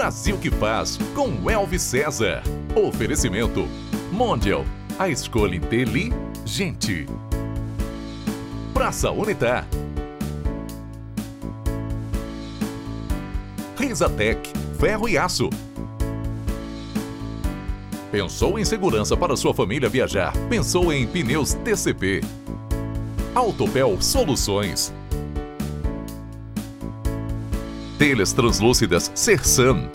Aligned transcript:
Brasil 0.00 0.38
que 0.38 0.50
faz 0.50 0.98
com 1.14 1.50
Elvis 1.50 1.82
César. 1.82 2.42
Oferecimento 2.74 3.68
Mondial, 4.10 4.64
a 4.98 5.10
escolha 5.10 5.54
inteligente. 5.54 7.06
Praça 8.72 9.10
Unitar. 9.10 9.68
Risatec, 13.76 14.50
ferro 14.78 15.06
e 15.06 15.18
aço. 15.18 15.50
Pensou 18.10 18.58
em 18.58 18.64
segurança 18.64 19.14
para 19.18 19.36
sua 19.36 19.52
família 19.52 19.90
viajar? 19.90 20.32
Pensou 20.48 20.90
em 20.90 21.06
pneus 21.06 21.52
TCP. 21.52 22.22
Autopel 23.34 24.00
Soluções. 24.00 24.94
Telhas 28.00 28.32
translúcidas 28.32 29.12
Sersan. 29.14 29.90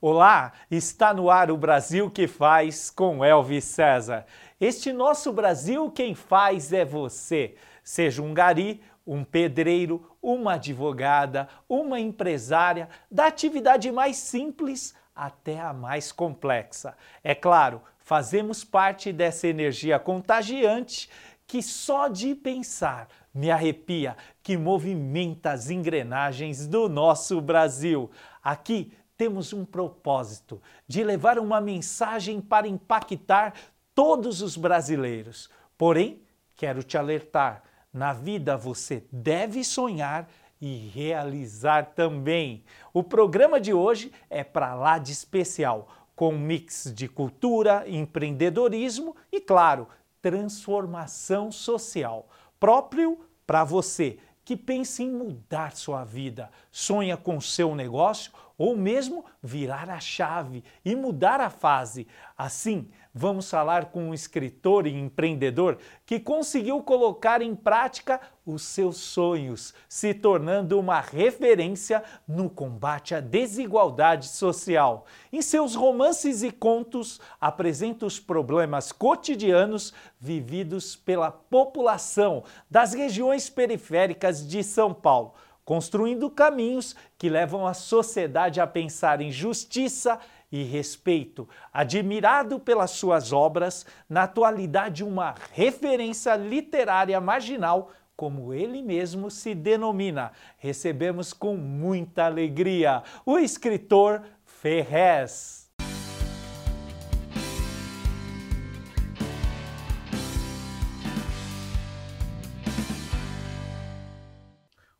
Olá, 0.00 0.52
está 0.70 1.12
no 1.12 1.28
ar 1.28 1.50
o 1.50 1.56
Brasil 1.56 2.08
que 2.08 2.28
faz 2.28 2.88
com 2.88 3.24
Elvis 3.24 3.64
César. 3.64 4.24
Este 4.60 4.92
nosso 4.92 5.32
Brasil 5.32 5.90
quem 5.90 6.14
faz 6.14 6.72
é 6.72 6.84
você. 6.84 7.56
Seja 7.82 8.22
um 8.22 8.32
gari, 8.32 8.80
um 9.04 9.24
pedreiro, 9.24 10.08
uma 10.22 10.52
advogada, 10.52 11.48
uma 11.68 11.98
empresária, 11.98 12.88
da 13.10 13.26
atividade 13.26 13.90
mais 13.90 14.18
simples 14.18 14.94
até 15.16 15.58
a 15.58 15.72
mais 15.72 16.12
complexa. 16.12 16.96
É 17.24 17.34
claro, 17.34 17.82
fazemos 17.98 18.62
parte 18.62 19.12
dessa 19.12 19.48
energia 19.48 19.98
contagiante 19.98 21.10
que 21.44 21.60
só 21.60 22.06
de 22.06 22.36
pensar 22.36 23.08
me 23.38 23.52
arrepia, 23.52 24.16
que 24.42 24.56
movimenta 24.56 25.52
as 25.52 25.70
engrenagens 25.70 26.66
do 26.66 26.88
nosso 26.88 27.40
Brasil. 27.40 28.10
Aqui 28.42 28.92
temos 29.16 29.52
um 29.52 29.64
propósito 29.64 30.60
de 30.88 31.04
levar 31.04 31.38
uma 31.38 31.60
mensagem 31.60 32.40
para 32.40 32.66
impactar 32.66 33.54
todos 33.94 34.42
os 34.42 34.56
brasileiros. 34.56 35.48
Porém, 35.76 36.20
quero 36.56 36.82
te 36.82 36.98
alertar: 36.98 37.62
na 37.92 38.12
vida 38.12 38.56
você 38.56 39.04
deve 39.12 39.62
sonhar 39.62 40.28
e 40.60 40.88
realizar 40.92 41.94
também. 41.94 42.64
O 42.92 43.04
programa 43.04 43.60
de 43.60 43.72
hoje 43.72 44.10
é 44.28 44.42
para 44.42 44.74
lá 44.74 44.98
de 44.98 45.12
especial, 45.12 45.86
com 46.16 46.34
um 46.34 46.38
mix 46.40 46.92
de 46.92 47.06
cultura, 47.06 47.84
empreendedorismo 47.86 49.14
e, 49.30 49.40
claro, 49.40 49.86
transformação 50.20 51.52
social, 51.52 52.28
próprio 52.58 53.27
para 53.48 53.64
você 53.64 54.18
que 54.44 54.54
pensa 54.54 55.02
em 55.02 55.10
mudar 55.10 55.74
sua 55.74 56.04
vida, 56.04 56.50
sonha 56.70 57.16
com 57.16 57.40
seu 57.40 57.74
negócio 57.74 58.30
ou 58.58 58.76
mesmo 58.76 59.24
virar 59.42 59.88
a 59.88 59.98
chave 59.98 60.62
e 60.84 60.94
mudar 60.94 61.40
a 61.40 61.48
fase. 61.48 62.06
Assim, 62.36 62.90
vamos 63.18 63.50
falar 63.50 63.86
com 63.86 64.10
um 64.10 64.14
escritor 64.14 64.86
e 64.86 64.94
empreendedor 64.94 65.76
que 66.06 66.20
conseguiu 66.20 66.80
colocar 66.80 67.42
em 67.42 67.52
prática 67.52 68.20
os 68.46 68.62
seus 68.62 68.96
sonhos, 68.96 69.74
se 69.88 70.14
tornando 70.14 70.78
uma 70.78 71.00
referência 71.00 72.02
no 72.28 72.48
combate 72.48 73.16
à 73.16 73.20
desigualdade 73.20 74.28
social. 74.28 75.04
Em 75.32 75.42
seus 75.42 75.74
romances 75.74 76.44
e 76.44 76.52
contos, 76.52 77.20
apresenta 77.40 78.06
os 78.06 78.20
problemas 78.20 78.92
cotidianos 78.92 79.92
vividos 80.20 80.94
pela 80.94 81.32
população 81.32 82.44
das 82.70 82.94
regiões 82.94 83.50
periféricas 83.50 84.46
de 84.46 84.62
São 84.62 84.94
Paulo 84.94 85.34
construindo 85.68 86.30
caminhos 86.30 86.96
que 87.18 87.28
levam 87.28 87.66
a 87.66 87.74
sociedade 87.74 88.58
a 88.58 88.66
pensar 88.66 89.20
em 89.20 89.30
justiça 89.30 90.18
e 90.50 90.62
respeito. 90.62 91.48
Admirado 91.72 92.58
pelas 92.58 92.92
suas 92.92 93.32
obras, 93.32 93.86
na 94.08 94.24
atualidade 94.24 95.04
uma 95.04 95.34
referência 95.52 96.34
literária 96.36 97.20
marginal, 97.20 97.90
como 98.16 98.52
ele 98.52 98.82
mesmo 98.82 99.30
se 99.30 99.54
denomina. 99.54 100.32
Recebemos 100.56 101.32
com 101.32 101.56
muita 101.56 102.26
alegria 102.26 103.02
o 103.24 103.38
escritor 103.38 104.22
Ferrez. 104.44 105.68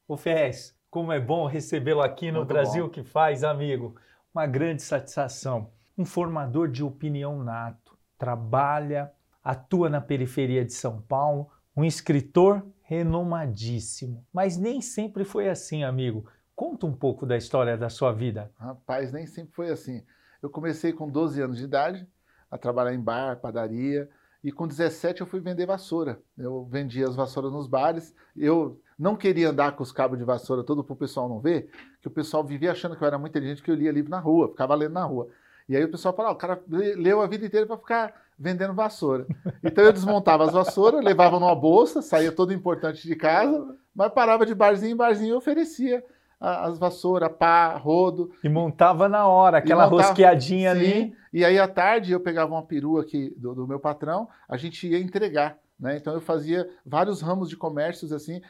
O 0.07 0.17
Ferrez, 0.17 0.75
como 0.91 1.13
é 1.13 1.21
bom 1.21 1.47
recebê-lo 1.47 2.01
aqui 2.01 2.33
no 2.33 2.39
Muito 2.39 2.49
Brasil 2.49 2.85
bom. 2.85 2.91
que 2.91 3.03
faz, 3.03 3.45
amigo. 3.45 3.95
Uma 4.39 4.47
grande 4.47 4.83
satisfação. 4.83 5.73
Um 5.99 6.05
formador 6.05 6.69
de 6.69 6.85
opinião 6.85 7.43
nato, 7.43 7.99
trabalha, 8.17 9.13
atua 9.43 9.91
na 9.91 10.01
periferia 10.01 10.65
de 10.65 10.73
São 10.73 11.03
Paulo, 11.03 11.51
um 11.77 11.85
escritor 11.85 12.65
renomadíssimo. 12.83 14.25
Mas 14.33 14.57
nem 14.57 14.81
sempre 14.81 15.25
foi 15.25 15.49
assim, 15.49 15.83
amigo. 15.83 16.25
Conta 16.55 16.87
um 16.87 16.93
pouco 16.93 17.27
da 17.27 17.37
história 17.37 17.77
da 17.77 17.89
sua 17.89 18.13
vida. 18.13 18.49
Rapaz, 18.57 19.13
nem 19.13 19.27
sempre 19.27 19.53
foi 19.53 19.71
assim. 19.71 20.05
Eu 20.41 20.49
comecei 20.49 20.93
com 20.93 21.11
12 21.11 21.43
anos 21.43 21.59
de 21.59 21.65
idade 21.65 22.07
a 22.49 22.57
trabalhar 22.57 22.95
em 22.95 23.03
bar, 23.03 23.41
padaria, 23.41 24.09
e 24.45 24.53
com 24.53 24.69
17 24.69 25.21
eu 25.21 25.27
fui 25.27 25.41
vender 25.41 25.67
vassoura. 25.67 26.23
Eu 26.37 26.65
vendia 26.67 27.09
as 27.09 27.17
vassouras 27.17 27.51
nos 27.51 27.67
bares. 27.67 28.15
Eu 28.37 28.81
não 28.99 29.15
queria 29.17 29.51
andar 29.51 29.73
com 29.73 29.83
os 29.83 29.93
cabos 29.93 30.19
de 30.19 30.25
vassoura 30.25 30.65
todo 30.65 30.83
para 30.83 30.93
o 30.93 30.97
pessoal 30.97 31.29
não 31.29 31.39
ver, 31.41 31.71
que 32.03 32.09
o 32.09 32.11
pessoal 32.11 32.43
vivia 32.43 32.73
achando 32.73 32.97
que 32.97 33.03
eu 33.03 33.07
era 33.07 33.19
muito 33.19 33.31
inteligente, 33.33 33.63
que 33.63 33.71
eu 33.71 33.75
lia 33.75 33.93
livro 33.93 34.11
na 34.11 34.19
rua, 34.19 34.49
ficava 34.49 34.75
lendo 34.75 34.93
na 34.95 35.05
rua. 35.05 35.29
E 35.69 35.77
aí 35.77 35.85
o 35.85 35.91
pessoal 35.91 36.15
falava, 36.15 36.33
ah, 36.35 36.37
o 36.37 36.39
cara 36.39 36.61
le- 36.67 36.95
leu 36.95 37.21
a 37.21 37.27
vida 37.27 37.45
inteira 37.47 37.67
para 37.67 37.77
ficar 37.77 38.15
vendendo 38.39 38.73
vassoura. 38.75 39.27
Então 39.63 39.85
eu 39.85 39.93
desmontava 39.93 40.45
as 40.45 40.53
vassouras, 40.53 41.05
levava 41.05 41.39
numa 41.39 41.55
bolsa, 41.55 42.01
saía 42.03 42.33
todo 42.33 42.53
importante 42.53 43.07
de 43.07 43.15
casa, 43.15 43.77
mas 43.95 44.13
parava 44.13 44.47
de 44.47 44.55
barzinho 44.55 44.93
em 44.93 44.97
barzinho 44.97 45.35
e 45.35 45.37
oferecia 45.37 46.03
as 46.41 46.79
vassouras, 46.79 47.31
pá, 47.37 47.77
rodo. 47.77 48.31
E 48.45 48.49
montava 48.49 49.09
na 49.09 49.27
hora, 49.27 49.59
aquela 49.59 49.85
montava- 49.91 50.09
rosqueadinha 50.09 50.73
Sim, 50.75 50.79
ali. 50.81 51.17
E 51.33 51.45
aí 51.45 51.59
à 51.59 51.67
tarde 51.69 52.13
eu 52.13 52.21
pegava 52.21 52.53
uma 52.55 52.63
perua 52.63 53.03
aqui 53.03 53.35
do, 53.37 53.55
do 53.55 53.67
meu 53.67 53.79
patrão, 53.81 54.29
a 54.49 54.57
gente 54.57 54.87
ia 54.89 54.99
entregar, 55.01 55.59
né? 55.79 55.97
Então 55.97 56.15
eu 56.15 56.21
fazia 56.21 56.69
vários 56.87 57.21
ramos 57.21 57.49
de 57.51 57.57
comércios 57.57 58.13
assim, 58.13 58.41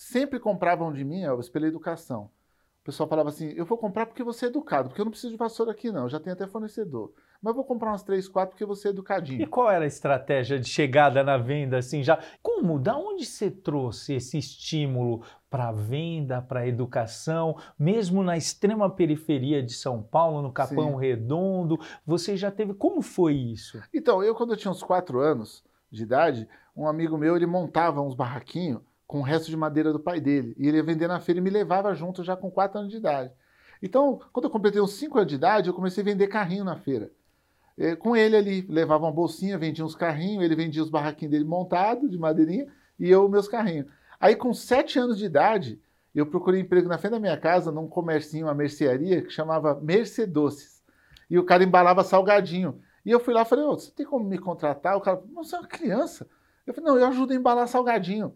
sempre 0.00 0.40
compravam 0.40 0.90
de 0.90 1.04
mim, 1.04 1.24
Elvis, 1.24 1.50
pela 1.50 1.66
educação. 1.66 2.30
O 2.80 2.84
pessoal 2.84 3.06
falava 3.06 3.28
assim: 3.28 3.52
eu 3.54 3.66
vou 3.66 3.76
comprar 3.76 4.06
porque 4.06 4.24
você 4.24 4.46
é 4.46 4.48
educado, 4.48 4.88
porque 4.88 5.00
eu 5.00 5.04
não 5.04 5.10
preciso 5.12 5.32
de 5.32 5.36
vassoura 5.36 5.72
aqui 5.72 5.92
não, 5.92 6.04
eu 6.04 6.08
já 6.08 6.18
tenho 6.18 6.32
até 6.32 6.46
fornecedor. 6.46 7.12
Mas 7.42 7.50
eu 7.50 7.56
vou 7.56 7.64
comprar 7.64 7.90
umas 7.90 8.02
três, 8.02 8.26
quatro 8.26 8.52
porque 8.52 8.64
você 8.64 8.88
é 8.88 8.90
E 8.90 8.94
educadinho. 8.94 9.48
qual 9.48 9.70
era 9.70 9.84
a 9.84 9.88
estratégia 9.88 10.58
de 10.58 10.66
chegada 10.66 11.22
na 11.22 11.36
venda 11.36 11.76
assim 11.76 12.02
já? 12.02 12.18
Como? 12.42 12.78
Da 12.78 12.96
onde 12.96 13.26
você 13.26 13.50
trouxe 13.50 14.14
esse 14.14 14.38
estímulo 14.38 15.22
para 15.50 15.68
a 15.68 15.72
venda, 15.72 16.40
para 16.40 16.66
educação, 16.66 17.58
mesmo 17.78 18.22
na 18.22 18.38
extrema 18.38 18.88
periferia 18.88 19.62
de 19.62 19.74
São 19.74 20.02
Paulo, 20.02 20.40
no 20.40 20.50
Capão 20.52 20.92
Sim. 20.94 20.98
Redondo? 20.98 21.78
Você 22.06 22.38
já 22.38 22.50
teve 22.50 22.72
como 22.72 23.02
foi 23.02 23.34
isso? 23.34 23.82
Então, 23.92 24.22
eu 24.22 24.34
quando 24.34 24.54
eu 24.54 24.56
tinha 24.56 24.70
uns 24.70 24.82
quatro 24.82 25.20
anos 25.20 25.62
de 25.90 26.02
idade, 26.02 26.48
um 26.74 26.86
amigo 26.88 27.18
meu, 27.18 27.36
ele 27.36 27.46
montava 27.46 28.00
uns 28.00 28.14
barraquinhos 28.14 28.80
com 29.10 29.18
o 29.18 29.22
resto 29.22 29.50
de 29.50 29.56
madeira 29.56 29.92
do 29.92 29.98
pai 29.98 30.20
dele. 30.20 30.54
E 30.56 30.68
ele 30.68 30.76
ia 30.76 30.84
vender 30.84 31.08
na 31.08 31.18
feira 31.18 31.40
e 31.40 31.42
me 31.42 31.50
levava 31.50 31.92
junto 31.96 32.22
já 32.22 32.36
com 32.36 32.48
quatro 32.48 32.78
anos 32.78 32.92
de 32.92 32.98
idade. 32.98 33.32
Então, 33.82 34.20
quando 34.32 34.44
eu 34.44 34.50
completei 34.50 34.80
uns 34.80 34.92
cinco 34.92 35.18
anos 35.18 35.28
de 35.28 35.34
idade, 35.34 35.66
eu 35.68 35.74
comecei 35.74 36.00
a 36.00 36.04
vender 36.04 36.28
carrinho 36.28 36.62
na 36.62 36.76
feira. 36.76 37.10
Eh, 37.76 37.96
Com 37.96 38.16
ele 38.16 38.36
ali, 38.36 38.62
levava 38.68 39.06
uma 39.06 39.12
bolsinha, 39.12 39.58
vendia 39.58 39.84
uns 39.84 39.96
carrinhos, 39.96 40.44
ele 40.44 40.54
vendia 40.54 40.80
os 40.80 40.88
barraquinhos 40.88 41.32
dele 41.32 41.44
montados, 41.44 42.08
de 42.08 42.16
madeirinha, 42.16 42.68
e 43.00 43.10
eu 43.10 43.28
meus 43.28 43.48
carrinhos. 43.48 43.88
Aí, 44.20 44.36
com 44.36 44.54
sete 44.54 44.96
anos 44.96 45.18
de 45.18 45.24
idade, 45.24 45.80
eu 46.14 46.24
procurei 46.26 46.60
emprego 46.60 46.88
na 46.88 46.96
frente 46.96 47.12
da 47.12 47.18
minha 47.20 47.36
casa, 47.36 47.72
num 47.72 47.88
comercinho, 47.88 48.46
uma 48.46 48.54
mercearia, 48.54 49.22
que 49.22 49.30
chamava 49.30 49.74
Mercedoces. 49.80 50.84
E 51.28 51.36
o 51.36 51.44
cara 51.44 51.64
embalava 51.64 52.04
salgadinho. 52.04 52.80
E 53.04 53.10
eu 53.10 53.18
fui 53.18 53.34
lá 53.34 53.42
e 53.42 53.46
falei, 53.46 53.64
ô, 53.64 53.72
você 53.76 53.90
tem 53.90 54.06
como 54.06 54.24
me 54.24 54.38
contratar? 54.38 54.96
O 54.96 55.00
cara 55.00 55.16
falou, 55.16 55.32
"Mas 55.34 55.48
você 55.48 55.56
é 55.56 55.58
uma 55.58 55.66
criança. 55.68 56.28
Eu 56.66 56.74
falei, 56.74 56.90
não, 56.90 56.98
eu 56.98 57.06
ajudo 57.08 57.32
a 57.32 57.36
embalar 57.36 57.66
salgadinho. 57.68 58.34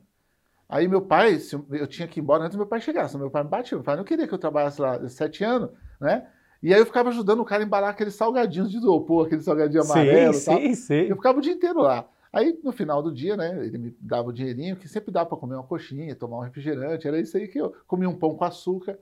Aí 0.75 0.89
meu 0.89 1.01
pai, 1.01 1.39
se 1.39 1.55
eu, 1.55 1.87
tinha 1.87 2.09
que 2.09 2.19
ir 2.19 2.21
embora 2.21 2.43
antes 2.43 2.57
do 2.57 2.59
meu 2.59 2.67
pai 2.67 2.81
chegar, 2.81 3.07
senão 3.07 3.21
meu 3.21 3.31
pai 3.31 3.45
me 3.45 3.49
batia. 3.49 3.79
Meu 3.79 3.85
pai 3.85 3.97
não 3.97 4.03
queria 4.03 4.27
que 4.27 4.35
eu 4.35 4.39
trabalhasse 4.39 4.81
lá 4.81 5.09
sete 5.09 5.45
anos, 5.45 5.71
né? 6.01 6.27
E 6.61 6.75
aí 6.75 6.81
eu 6.81 6.85
ficava 6.85 7.11
ajudando 7.11 7.39
o 7.39 7.45
cara 7.45 7.63
a 7.63 7.65
embalar 7.65 7.91
aqueles 7.91 8.17
salgadinhos 8.17 8.73
de 8.73 8.79
isopor, 8.79 9.27
aquele 9.27 9.41
salgadinho 9.41 9.85
amarelo 9.85 10.33
tal. 10.33 10.57
Sei, 10.57 10.75
sei. 10.75 11.13
Eu 11.13 11.15
ficava 11.15 11.39
o 11.39 11.41
dia 11.41 11.53
inteiro 11.53 11.81
lá. 11.81 12.09
Aí, 12.33 12.59
no 12.65 12.73
final 12.73 13.01
do 13.01 13.15
dia, 13.15 13.37
né, 13.37 13.65
ele 13.65 13.79
me 13.79 13.97
dava 14.01 14.31
o 14.31 14.33
dinheirinho, 14.33 14.75
que 14.75 14.89
sempre 14.89 15.13
dava 15.13 15.27
para 15.27 15.39
comer 15.39 15.55
uma 15.55 15.63
coxinha, 15.63 16.13
tomar 16.17 16.39
um 16.39 16.41
refrigerante, 16.41 17.07
era 17.07 17.21
isso 17.21 17.37
aí 17.37 17.47
que 17.47 17.61
eu 17.61 17.73
comia 17.87 18.09
um 18.09 18.19
pão 18.19 18.35
com 18.35 18.45
açúcar. 18.45 18.99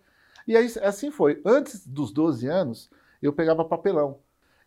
E 0.47 0.55
aí, 0.55 0.71
assim 0.83 1.11
foi. 1.11 1.41
Antes 1.43 1.87
dos 1.87 2.13
12 2.13 2.47
anos, 2.49 2.91
eu 3.23 3.33
pegava 3.33 3.65
papelão. 3.65 4.19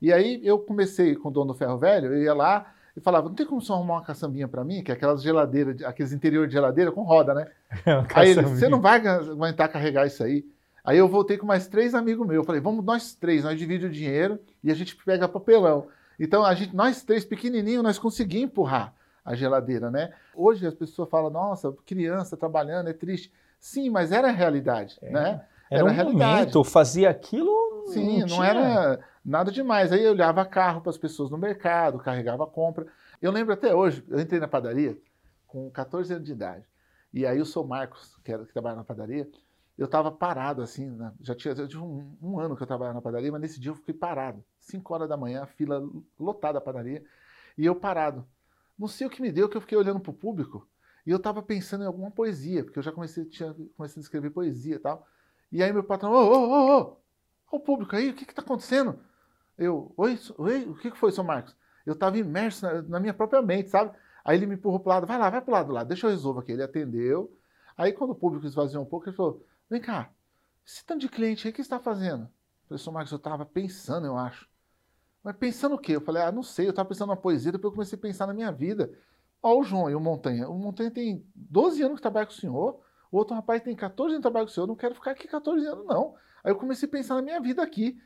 E 0.02 0.12
aí, 0.12 0.42
eu 0.44 0.58
comecei 0.58 1.14
com 1.14 1.30
o 1.30 1.32
dono 1.32 1.54
do 1.54 1.54
ferro 1.54 1.78
velho, 1.78 2.08
eu 2.08 2.24
ia 2.24 2.34
lá 2.34 2.74
e 2.96 3.02
falava, 3.02 3.28
não 3.28 3.36
tem 3.36 3.46
como 3.46 3.62
você 3.62 3.72
arrumar 3.72 3.96
uma 3.96 4.04
caçambinha 4.04 4.48
para 4.48 4.64
mim? 4.64 4.84
Que 4.84 4.92
é 4.92 4.94
aquelas 4.94 5.22
geladeiras, 5.22 5.84
aqueles 5.84 6.14
interior 6.14 6.48
de 6.48 6.54
geladeira 6.54 6.92
com 6.92 7.04
roda, 7.04 7.34
né? 7.34 7.48
Aí 8.16 8.30
ele, 8.32 8.42
você 8.44 8.70
não 8.70 8.80
vai 8.80 9.06
aguentar 9.06 9.70
carregar 9.70 10.08
isso 10.08 10.24
aí. 10.24 10.46
Aí 10.84 10.98
eu 10.98 11.08
voltei 11.08 11.38
com 11.38 11.46
mais 11.46 11.68
três 11.68 11.94
amigos 11.96 12.26
meus. 12.26 12.38
Eu 12.38 12.44
falei, 12.44 12.62
vamos 12.62 12.86
nós 12.86 13.16
três, 13.16 13.44
nós 13.44 13.58
dividimos 13.58 13.92
o 13.92 13.98
dinheiro 13.98 14.40
e 14.64 14.72
a 14.72 14.76
gente 14.76 14.96
pega 14.96 15.28
papelão. 15.28 15.88
Então, 16.20 16.46
a 16.46 16.54
gente, 16.54 16.76
nós 16.76 17.04
três 17.04 17.26
pequenininhos, 17.26 17.84
nós 17.84 17.98
conseguimos 18.00 18.46
empurrar 18.52 18.94
a 19.26 19.36
geladeira, 19.36 19.90
né? 19.90 20.14
Hoje 20.34 20.66
as 20.66 20.76
pessoas 20.76 21.10
falam, 21.10 21.32
nossa, 21.32 21.74
criança 21.86 22.38
trabalhando, 22.38 22.88
é 22.88 22.94
triste. 22.94 23.34
Sim, 23.60 23.90
mas 23.90 24.12
era 24.12 24.28
a 24.30 24.32
realidade, 24.32 24.98
É. 25.02 25.10
né? 25.12 25.42
Era, 25.70 25.84
um 25.84 25.94
momento, 26.12 26.64
fazia 26.64 27.10
aquilo. 27.10 27.75
Sim, 27.86 28.24
não, 28.26 28.44
tinha- 28.44 28.50
era 28.50 29.00
nada 29.24 29.52
demais. 29.52 29.92
Aí 29.92 30.04
eu 30.04 30.12
olhava 30.12 30.46
carro 30.46 30.82
para 30.82 30.90
as 30.90 30.98
pessoas 30.98 31.30
no 31.30 31.38
mercado, 31.38 32.00
carregava 32.00 32.46
compra. 32.48 32.88
Eu 33.22 33.32
lembro 33.32 33.54
até 33.54 33.74
hoje, 33.74 34.04
eu 34.10 34.20
entrei 34.20 34.40
na 34.40 34.48
padaria 34.48 34.98
com 35.48 35.70
14 35.72 36.14
anos 36.14 36.26
de 36.26 36.32
idade. 36.34 36.66
E 37.14 37.26
aí 37.26 37.40
o 37.40 37.46
seu 37.46 37.64
Marcos, 37.64 38.18
que, 38.24 38.32
era, 38.32 38.46
que 38.46 38.52
trabalhava 38.54 38.82
na 38.82 38.86
padaria, 38.86 39.30
eu 39.78 39.86
estava 39.86 40.12
parado 40.12 40.62
assim, 40.62 40.90
na- 40.90 41.14
já 41.22 41.36
tinha, 41.36 41.56
já 41.56 41.68
tinha 41.68 41.82
um, 41.84 42.18
um 42.22 42.40
ano 42.40 42.56
que 42.56 42.64
eu 42.64 42.68
trabalhava 42.68 42.96
na 42.96 43.02
padaria, 43.02 43.32
mas 43.32 43.42
nesse 43.42 43.60
dia 43.60 43.72
eu 43.72 43.76
fiquei 43.76 43.94
parado. 43.94 44.44
5 44.60 44.94
horas 44.94 45.08
da 45.08 45.16
manhã, 45.18 45.46
fila 45.46 45.82
lotada 46.20 46.58
a 46.58 46.62
padaria, 46.62 47.04
e 47.58 47.66
eu 47.66 47.76
parado. 47.76 48.26
Não 48.78 48.88
sei 48.88 49.08
o 49.08 49.10
que 49.10 49.22
me 49.22 49.32
deu, 49.32 49.48
que 49.48 49.56
eu 49.58 49.62
fiquei 49.62 49.78
olhando 49.78 50.00
para 50.00 50.12
o 50.12 50.14
público, 50.14 50.68
e 51.06 51.12
eu 51.12 51.18
estava 51.18 51.42
pensando 51.42 51.84
em 51.84 51.88
alguma 51.88 52.12
poesia, 52.12 52.64
porque 52.64 52.80
eu 52.80 52.84
já 52.84 52.92
comecei, 52.92 53.26
tinha 53.26 53.54
começado 53.78 54.00
a 54.00 54.02
escrever 54.02 54.32
poesia 54.32 54.76
e 54.76 54.80
tal. 54.80 55.08
E 55.52 55.64
aí 55.64 55.72
meu 55.72 55.84
patrão, 55.84 56.12
ô, 56.12 56.18
ô, 56.18 56.78
ô, 56.78 56.82
ô, 56.82 56.98
O 57.52 57.60
público 57.60 57.96
aí, 57.96 58.10
o 58.10 58.14
que 58.14 58.24
está 58.24 58.42
acontecendo? 58.42 59.00
Eu, 59.58 59.94
oi, 59.96 60.20
oi, 60.38 60.64
o 60.64 60.76
que 60.76 60.92
foi, 60.92 61.12
seu 61.12 61.24
Marcos? 61.24 61.56
Eu 61.86 61.94
estava 61.94 62.18
imerso 62.18 62.66
na, 62.66 62.82
na 62.82 63.00
minha 63.00 63.14
própria 63.14 63.42
mente, 63.42 63.70
sabe? 63.70 63.96
Aí 64.24 64.38
ele 64.38 64.48
me 64.48 64.56
empurrou 64.56 64.80
para 64.80 64.90
o 64.90 64.94
lado, 64.94 65.08
vai 65.08 65.20
lá, 65.20 65.30
vai 65.30 65.42
para 65.42 65.52
o 65.52 65.54
lado 65.54 65.72
lá, 65.72 65.84
deixa 65.84 66.08
eu 66.08 66.12
resolver 66.12 66.42
aqui. 66.42 66.52
Ele 66.52 66.64
atendeu. 66.64 67.32
Aí 67.78 67.94
quando 67.94 68.12
o 68.12 68.16
público 68.16 68.46
esvaziou 68.46 68.84
um 68.84 68.86
pouco, 68.86 69.08
ele 69.08 69.16
falou, 69.16 69.46
vem 69.70 69.80
cá, 69.80 70.10
esse 70.66 70.84
tanto 70.84 71.02
de 71.02 71.10
cliente 71.10 71.48
aí, 71.48 71.52
o 71.52 71.56
que 71.56 71.62
está 71.62 71.80
fazendo? 71.80 72.24
Eu 72.24 72.70
falei, 72.70 72.84
seu 72.84 72.92
Marcos, 72.92 73.12
eu 73.12 73.18
estava 73.18 73.46
pensando, 73.46 74.08
eu 74.08 74.18
acho. 74.18 74.50
Mas 75.24 75.36
pensando 75.38 75.76
o 75.76 75.78
quê? 75.78 75.96
Eu 75.96 76.02
falei, 76.02 76.24
ah, 76.24 76.32
não 76.32 76.44
sei, 76.44 76.66
eu 76.66 76.72
estava 76.72 76.90
pensando 76.90 77.10
na 77.10 77.16
poesia, 77.16 77.52
depois 77.52 77.72
eu 77.72 77.76
comecei 77.76 77.98
a 77.98 78.02
pensar 78.02 78.28
na 78.28 78.34
minha 78.34 78.52
vida. 78.52 78.92
Ó, 79.42 79.60
o 79.60 79.64
João 79.64 79.90
e 79.90 79.96
o 79.96 80.00
Montanha. 80.00 80.50
O 80.50 80.58
Montanha 80.58 80.90
tem 80.90 81.24
12 81.36 81.84
anos 81.84 81.96
que 81.98 82.02
trabalha 82.02 82.26
com 82.26 82.32
o 82.32 82.36
senhor, 82.36 82.82
o 83.12 83.18
outro 83.18 83.36
rapaz 83.36 83.62
tem 83.62 83.76
14 83.76 84.14
anos 84.14 84.18
que 84.18 84.22
trabalha 84.24 84.46
com 84.46 84.52
o 84.52 84.54
senhor, 84.54 84.66
eu 84.66 84.70
não 84.70 84.76
quero 84.76 84.96
ficar 84.96 85.12
aqui 85.12 85.28
14 85.28 85.66
anos, 85.68 85.86
não. 85.86 86.16
Aí 86.46 86.52
eu 86.52 86.56
comecei 86.56 86.88
a 86.88 86.92
pensar 86.92 87.16
na 87.16 87.24
minha 87.24 87.42
vida 87.42 87.64
aqui. 87.64 88.00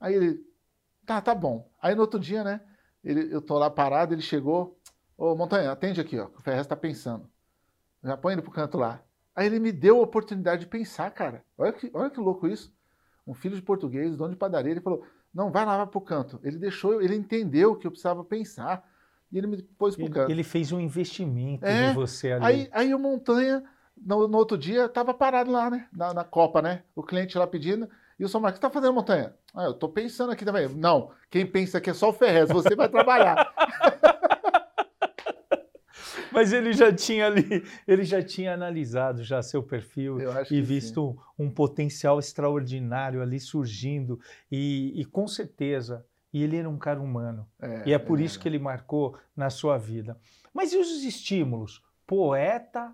Aí 0.00 0.12
ele, 0.14 0.44
tá, 1.06 1.20
tá 1.20 1.34
bom. 1.34 1.70
Aí 1.80 1.94
no 1.94 2.00
outro 2.00 2.18
dia, 2.18 2.42
né, 2.42 2.60
ele, 3.04 3.32
eu 3.32 3.40
tô 3.40 3.56
lá 3.56 3.70
parado, 3.70 4.12
ele 4.12 4.22
chegou, 4.22 4.76
ô 5.16 5.36
Montanha, 5.36 5.70
atende 5.70 6.00
aqui, 6.00 6.18
ó, 6.18 6.26
o 6.36 6.40
Ferrez 6.42 6.66
tá 6.66 6.74
pensando. 6.74 7.30
Já 8.02 8.16
põe 8.16 8.32
ele 8.32 8.42
pro 8.42 8.50
canto 8.50 8.76
lá. 8.76 9.00
Aí 9.36 9.46
ele 9.46 9.60
me 9.60 9.70
deu 9.70 9.98
a 9.98 10.02
oportunidade 10.02 10.62
de 10.62 10.66
pensar, 10.66 11.08
cara. 11.12 11.44
Olha 11.56 11.72
que, 11.72 11.88
olha 11.94 12.10
que 12.10 12.18
louco 12.18 12.48
isso. 12.48 12.74
Um 13.24 13.34
filho 13.34 13.54
de 13.54 13.62
português, 13.62 14.16
dono 14.16 14.30
de 14.30 14.36
padaria, 14.36 14.72
ele 14.72 14.80
falou, 14.80 15.06
não, 15.32 15.52
vai 15.52 15.64
lá, 15.64 15.76
vai 15.76 15.86
pro 15.86 16.00
canto. 16.00 16.40
Ele 16.42 16.58
deixou, 16.58 17.00
ele 17.00 17.14
entendeu 17.14 17.76
que 17.76 17.86
eu 17.86 17.90
precisava 17.92 18.24
pensar. 18.24 18.84
E 19.30 19.38
ele 19.38 19.46
me 19.46 19.62
pôs 19.62 19.94
pro 19.94 20.06
Ele, 20.06 20.14
canto. 20.14 20.30
ele 20.32 20.42
fez 20.42 20.72
um 20.72 20.80
investimento 20.80 21.64
É, 21.64 21.92
em 21.92 21.94
você 21.94 22.32
ali. 22.32 22.44
Aí, 22.44 22.68
aí 22.72 22.94
o 22.94 22.98
Montanha, 22.98 23.62
no, 24.04 24.26
no 24.26 24.38
outro 24.38 24.56
dia, 24.56 24.88
tava 24.88 25.12
parado 25.12 25.50
lá, 25.50 25.68
né? 25.70 25.86
Na, 25.92 26.14
na 26.14 26.24
Copa, 26.24 26.62
né? 26.62 26.82
O 26.94 27.02
cliente 27.02 27.36
lá 27.36 27.46
pedindo. 27.46 27.88
E 28.18 28.24
o 28.24 28.28
São 28.28 28.40
Marcos, 28.40 28.58
o 28.58 28.60
que 28.60 28.66
tá 28.66 28.70
fazendo, 28.72 28.92
Montanha? 28.92 29.34
Ah, 29.54 29.64
eu 29.64 29.74
tô 29.74 29.88
pensando 29.88 30.30
aqui 30.32 30.44
também. 30.44 30.68
Não, 30.68 31.10
quem 31.30 31.46
pensa 31.46 31.78
aqui 31.78 31.90
é 31.90 31.94
só 31.94 32.10
o 32.10 32.12
Ferrez, 32.12 32.48
você 32.50 32.74
vai 32.76 32.88
trabalhar. 32.88 33.50
Mas 36.32 36.52
ele 36.52 36.72
já 36.72 36.92
tinha 36.92 37.26
ali, 37.26 37.64
ele 37.86 38.04
já 38.04 38.22
tinha 38.22 38.54
analisado 38.54 39.22
já 39.24 39.42
seu 39.42 39.62
perfil 39.62 40.20
e 40.20 40.44
que 40.44 40.62
visto 40.62 41.18
um, 41.38 41.46
um 41.46 41.50
potencial 41.50 42.18
extraordinário 42.18 43.20
ali 43.20 43.40
surgindo 43.40 44.20
e, 44.50 44.92
e 45.00 45.04
com 45.04 45.26
certeza, 45.26 46.04
e 46.32 46.42
ele 46.42 46.56
era 46.56 46.68
um 46.68 46.78
cara 46.78 47.00
humano. 47.00 47.48
É, 47.60 47.82
E 47.86 47.92
é 47.92 47.98
por 47.98 48.20
é. 48.20 48.24
isso 48.24 48.38
que 48.38 48.46
ele 48.48 48.58
marcou 48.58 49.18
na 49.36 49.50
sua 49.50 49.76
vida. 49.76 50.16
Mas 50.54 50.72
e 50.72 50.78
os 50.78 51.02
estímulos? 51.02 51.82
Poeta, 52.06 52.92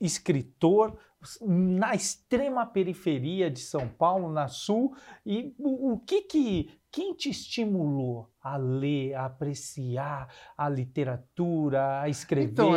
escritor, 0.00 0.98
na 1.40 1.94
extrema 1.94 2.64
periferia 2.64 3.50
de 3.50 3.60
São 3.60 3.88
Paulo, 3.88 4.30
na 4.30 4.46
Sul, 4.48 4.94
e 5.26 5.54
o, 5.58 5.98
que 5.98 6.22
que 6.22 6.80
quem 6.90 7.14
te 7.14 7.28
estimulou 7.28 8.30
a 8.40 8.56
ler, 8.56 9.14
a 9.14 9.26
apreciar 9.26 10.32
a 10.56 10.68
literatura, 10.68 12.00
a 12.00 12.08
escrever? 12.08 12.52
Então, 12.52 12.72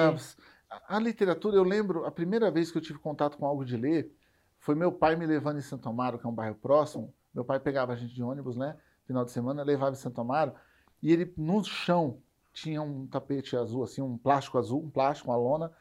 a 0.87 0.99
literatura, 0.99 1.57
eu 1.57 1.63
lembro, 1.63 2.05
a 2.05 2.11
primeira 2.11 2.49
vez 2.49 2.71
que 2.71 2.77
eu 2.77 2.81
tive 2.81 2.99
contato 2.99 3.37
com 3.37 3.45
algo 3.45 3.65
de 3.65 3.75
ler 3.75 4.11
foi 4.57 4.75
meu 4.75 4.91
pai 4.91 5.15
me 5.15 5.25
levando 5.25 5.57
em 5.57 5.61
Santo 5.61 5.89
Amaro, 5.89 6.19
que 6.19 6.25
é 6.25 6.29
um 6.29 6.33
bairro 6.33 6.55
próximo. 6.55 7.13
Meu 7.33 7.43
pai 7.43 7.59
pegava 7.59 7.93
a 7.93 7.95
gente 7.95 8.13
de 8.13 8.23
ônibus, 8.23 8.55
né? 8.55 8.77
Final 9.05 9.25
de 9.25 9.31
semana, 9.31 9.63
levava 9.63 9.91
em 9.91 9.99
Santo 9.99 10.21
Amaro. 10.21 10.53
E 11.01 11.11
ele, 11.11 11.33
no 11.35 11.63
chão, 11.63 12.21
tinha 12.53 12.81
um 12.81 13.07
tapete 13.07 13.55
azul, 13.55 13.83
assim, 13.83 14.01
um 14.01 14.17
plástico 14.17 14.57
azul, 14.57 14.83
um 14.83 14.89
plástico, 14.89 15.29
uma 15.29 15.37
lona. 15.37 15.71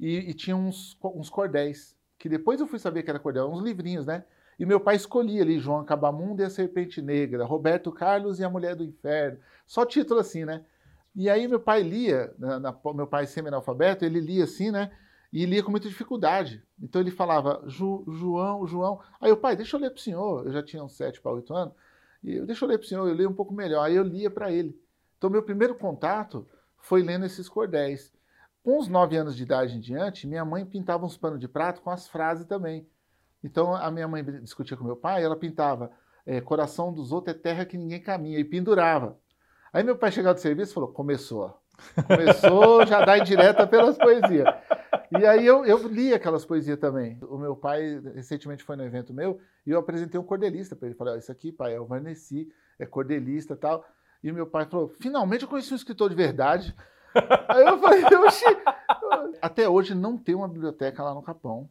E, 0.00 0.30
e 0.30 0.34
tinha 0.34 0.56
uns, 0.56 0.98
uns 1.04 1.30
cordéis, 1.30 1.96
que 2.18 2.28
depois 2.28 2.60
eu 2.60 2.66
fui 2.66 2.80
saber 2.80 3.04
que 3.04 3.10
era 3.10 3.20
cordel, 3.20 3.50
uns 3.50 3.62
livrinhos, 3.62 4.06
né? 4.06 4.24
E 4.58 4.66
meu 4.66 4.80
pai 4.80 4.96
escolhia 4.96 5.42
ali 5.42 5.58
João 5.60 5.80
Acabamundo 5.80 6.42
e 6.42 6.44
a 6.46 6.50
Serpente 6.50 7.02
Negra, 7.02 7.44
Roberto 7.44 7.92
Carlos 7.92 8.40
e 8.40 8.44
a 8.44 8.50
Mulher 8.50 8.76
do 8.76 8.84
Inferno. 8.84 9.38
Só 9.66 9.86
título 9.86 10.20
assim, 10.20 10.44
né? 10.44 10.64
E 11.14 11.28
aí 11.28 11.48
meu 11.48 11.60
pai 11.60 11.82
lia, 11.82 12.32
na, 12.38 12.58
na- 12.60 12.78
meu 12.94 13.06
pai 13.06 13.26
semi-analfabeto, 13.26 14.04
ele 14.04 14.20
lia 14.20 14.44
assim, 14.44 14.70
né? 14.70 14.90
E 15.32 15.46
lia 15.46 15.62
com 15.62 15.70
muita 15.70 15.88
dificuldade. 15.88 16.62
Então 16.82 17.00
ele 17.00 17.10
falava, 17.10 17.62
"Ju- 17.66 18.04
João, 18.08 18.66
João. 18.66 19.00
Aí 19.20 19.30
o 19.32 19.36
pai, 19.36 19.56
deixa 19.56 19.76
eu 19.76 19.80
ler 19.80 19.90
para 19.90 19.98
o 19.98 20.02
senhor. 20.02 20.46
Eu 20.46 20.52
já 20.52 20.62
tinha 20.62 20.82
uns 20.84 20.92
7 20.96 21.20
para 21.20 21.32
8 21.32 21.54
anos. 21.54 21.74
E 22.22 22.34
eu, 22.36 22.46
deixa 22.46 22.64
eu 22.64 22.68
ler 22.68 22.78
para 22.78 22.84
o 22.84 22.88
senhor, 22.88 23.08
eu 23.08 23.14
leio 23.14 23.30
um 23.30 23.34
pouco 23.34 23.52
melhor. 23.54 23.82
Aí 23.84 23.94
eu 23.96 24.02
lia 24.04 24.30
para 24.30 24.52
ele. 24.52 24.78
Então 25.18 25.30
meu 25.30 25.42
primeiro 25.42 25.74
contato 25.74 26.46
foi 26.78 27.02
lendo 27.02 27.24
esses 27.26 27.48
cordéis. 27.48 28.12
Com 28.62 28.78
os 28.78 28.88
9 28.88 29.16
anos 29.16 29.36
de 29.36 29.42
idade 29.42 29.76
em 29.76 29.80
diante, 29.80 30.26
minha 30.26 30.44
mãe 30.44 30.66
pintava 30.66 31.06
uns 31.06 31.16
panos 31.16 31.40
de 31.40 31.48
prato 31.48 31.80
com 31.80 31.90
as 31.90 32.06
frases 32.06 32.44
também. 32.44 32.86
Então 33.42 33.74
a 33.74 33.90
minha 33.90 34.06
mãe 34.06 34.22
discutia 34.22 34.76
com 34.76 34.84
meu 34.84 34.96
pai, 34.96 35.24
ela 35.24 35.36
pintava 35.36 35.90
eh, 36.26 36.40
coração 36.40 36.92
dos 36.92 37.10
outros 37.10 37.34
é 37.34 37.38
terra 37.38 37.64
que 37.64 37.78
ninguém 37.78 38.00
caminha 38.00 38.38
e 38.38 38.44
pendurava. 38.44 39.18
Aí 39.72 39.82
meu 39.82 39.96
pai 39.96 40.12
chegava 40.12 40.34
do 40.34 40.40
serviço 40.40 40.72
e 40.72 40.74
falou: 40.74 40.92
começou. 40.92 41.58
Começou, 42.06 42.84
já 42.86 43.04
dá 43.04 43.18
indireta 43.18 43.66
pelas 43.66 43.96
poesias. 43.96 44.46
E 45.18 45.24
aí 45.26 45.46
eu, 45.46 45.64
eu 45.64 45.88
li 45.88 46.12
aquelas 46.12 46.44
poesias 46.44 46.78
também. 46.78 47.18
O 47.22 47.38
meu 47.38 47.56
pai 47.56 48.00
recentemente 48.14 48.62
foi 48.62 48.76
no 48.76 48.84
evento 48.84 49.14
meu 49.14 49.40
e 49.66 49.70
eu 49.70 49.78
apresentei 49.78 50.20
um 50.20 50.24
cordelista 50.24 50.76
para 50.76 50.88
ele. 50.88 50.96
Falei: 50.96 51.14
ó, 51.14 51.16
isso 51.16 51.32
aqui, 51.32 51.50
pai, 51.50 51.74
é 51.74 51.80
o 51.80 51.86
Varnesi, 51.86 52.48
é 52.78 52.84
cordelista 52.84 53.54
e 53.54 53.56
tal. 53.56 53.84
E 54.22 54.30
meu 54.30 54.46
pai 54.46 54.66
falou: 54.66 54.88
finalmente 55.00 55.44
eu 55.44 55.48
conheci 55.48 55.72
um 55.72 55.76
escritor 55.76 56.10
de 56.10 56.14
verdade. 56.14 56.74
Aí 57.48 57.66
eu 57.66 57.78
falei: 57.78 58.04
oxi. 58.26 58.44
Até 59.40 59.68
hoje 59.68 59.94
não 59.94 60.16
tem 60.16 60.34
uma 60.34 60.48
biblioteca 60.48 61.02
lá 61.02 61.14
no 61.14 61.22
Capão. 61.22 61.68